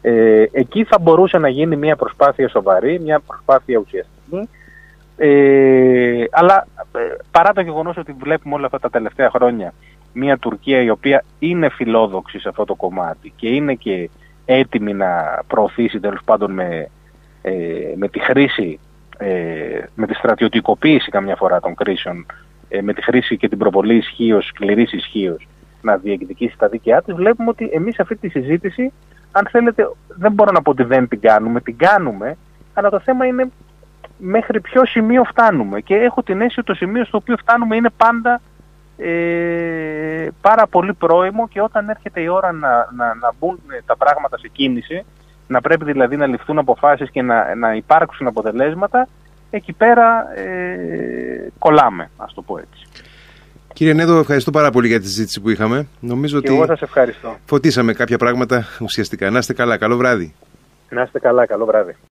Ε, 0.00 0.44
εκεί 0.52 0.84
θα 0.84 0.98
μπορούσε 0.98 1.38
να 1.38 1.48
γίνει 1.48 1.76
μια 1.76 1.96
προσπάθεια 1.96 2.48
σοβαρή, 2.48 3.00
μια 3.00 3.20
προσπάθεια 3.26 3.78
ουσιαστική, 3.78 4.48
ε, 5.16 6.24
αλλά 6.30 6.66
παρά 7.30 7.52
το 7.52 7.60
γεγονός 7.60 7.96
ότι 7.96 8.12
βλέπουμε 8.12 8.54
όλα 8.54 8.66
αυτά 8.66 8.78
τα 8.78 8.90
τελευταία 8.90 9.30
χρόνια 9.30 9.72
μια 10.12 10.38
Τουρκία 10.38 10.82
η 10.82 10.90
οποία 10.90 11.24
είναι 11.38 11.68
φιλόδοξη 11.68 12.38
σε 12.38 12.48
αυτό 12.48 12.64
το 12.64 12.74
κομμάτι 12.74 13.32
και 13.36 13.48
είναι 13.48 13.74
και 13.74 14.10
έτοιμη 14.44 14.92
να 14.92 15.42
προωθήσει 15.46 16.00
τέλος 16.00 16.20
πάντων 16.24 16.52
με, 16.52 16.88
ε, 17.42 17.52
με 17.96 18.08
τη 18.08 18.18
χρήση, 18.18 18.78
ε, 19.18 19.80
με 19.94 20.06
τη 20.06 20.14
στρατιωτικοποίηση 20.14 21.10
καμιά 21.10 21.36
φορά 21.36 21.60
των 21.60 21.74
κρίσεων, 21.74 22.26
ε, 22.68 22.82
με 22.82 22.92
τη 22.92 23.02
χρήση 23.02 23.36
και 23.36 23.48
την 23.48 23.58
προβολή 23.58 23.96
ισχύως, 23.96 24.46
σκληρής 24.46 24.92
ισχύως 24.92 25.48
να 25.82 25.96
διεκδικήσει 25.96 26.58
τα 26.58 26.68
δίκαιά 26.68 27.02
της, 27.02 27.14
βλέπουμε 27.14 27.48
ότι 27.48 27.70
εμείς 27.72 28.00
αυτή 28.00 28.16
τη 28.16 28.28
συζήτηση, 28.28 28.92
αν 29.32 29.48
θέλετε, 29.50 29.90
δεν 30.08 30.32
μπορώ 30.32 30.50
να 30.52 30.62
πω 30.62 30.70
ότι 30.70 30.82
δεν 30.82 31.08
την 31.08 31.20
κάνουμε, 31.20 31.60
την 31.60 31.76
κάνουμε, 31.76 32.36
αλλά 32.74 32.90
το 32.90 33.00
θέμα 33.00 33.26
είναι 33.26 33.50
μέχρι 34.18 34.60
ποιο 34.60 34.86
σημείο 34.86 35.24
φτάνουμε. 35.24 35.80
Και 35.80 35.94
έχω 35.94 36.22
την 36.22 36.40
αίσθηση 36.40 36.60
ότι 36.60 36.68
το 36.68 36.74
σημείο 36.74 37.04
στο 37.04 37.16
οποίο 37.16 37.36
φτάνουμε 37.36 37.76
είναι 37.76 37.90
πάντα 37.96 38.40
ε, 38.96 40.28
πάρα 40.40 40.66
πολύ 40.66 40.94
πρόημο 40.94 41.48
και 41.48 41.60
όταν 41.60 41.88
έρχεται 41.88 42.20
η 42.20 42.28
ώρα 42.28 42.52
να, 42.52 42.68
να, 42.96 43.14
να 43.14 43.34
μπουν 43.38 43.58
τα 43.86 43.96
πράγματα 43.96 44.38
σε 44.38 44.48
κίνηση, 44.48 45.04
να 45.46 45.60
πρέπει 45.60 45.84
δηλαδή 45.84 46.16
να 46.16 46.26
ληφθούν 46.26 46.58
αποφάσεις 46.58 47.10
και 47.10 47.22
να, 47.22 47.54
να 47.54 47.74
υπάρξουν 47.74 48.26
αποτελέσματα, 48.26 49.08
εκεί 49.50 49.72
πέρα 49.72 50.36
ε, 50.36 51.52
κολλάμε, 51.58 52.10
ας 52.16 52.34
το 52.34 52.42
πω 52.42 52.58
έτσι. 52.58 52.86
Κύριε 53.72 53.92
Νέδο, 53.92 54.18
ευχαριστώ 54.18 54.50
πάρα 54.50 54.70
πολύ 54.70 54.88
για 54.88 55.00
τη 55.00 55.06
συζήτηση 55.06 55.40
που 55.40 55.50
είχαμε. 55.50 55.86
Νομίζω 56.00 56.40
και 56.40 56.48
ότι 56.48 56.56
εγώ 56.56 56.66
σας 56.66 56.82
ευχαριστώ. 56.82 57.36
φωτίσαμε 57.46 57.92
κάποια 57.92 58.18
πράγματα 58.18 58.66
ουσιαστικά. 58.80 59.30
Να 59.30 59.38
είστε 59.38 59.52
καλά. 59.52 59.76
Καλό 59.76 59.96
βράδυ. 59.96 60.34
Να 60.88 61.02
είστε 61.02 61.18
καλά. 61.18 61.46
Καλό 61.46 61.64
βράδυ. 61.64 61.96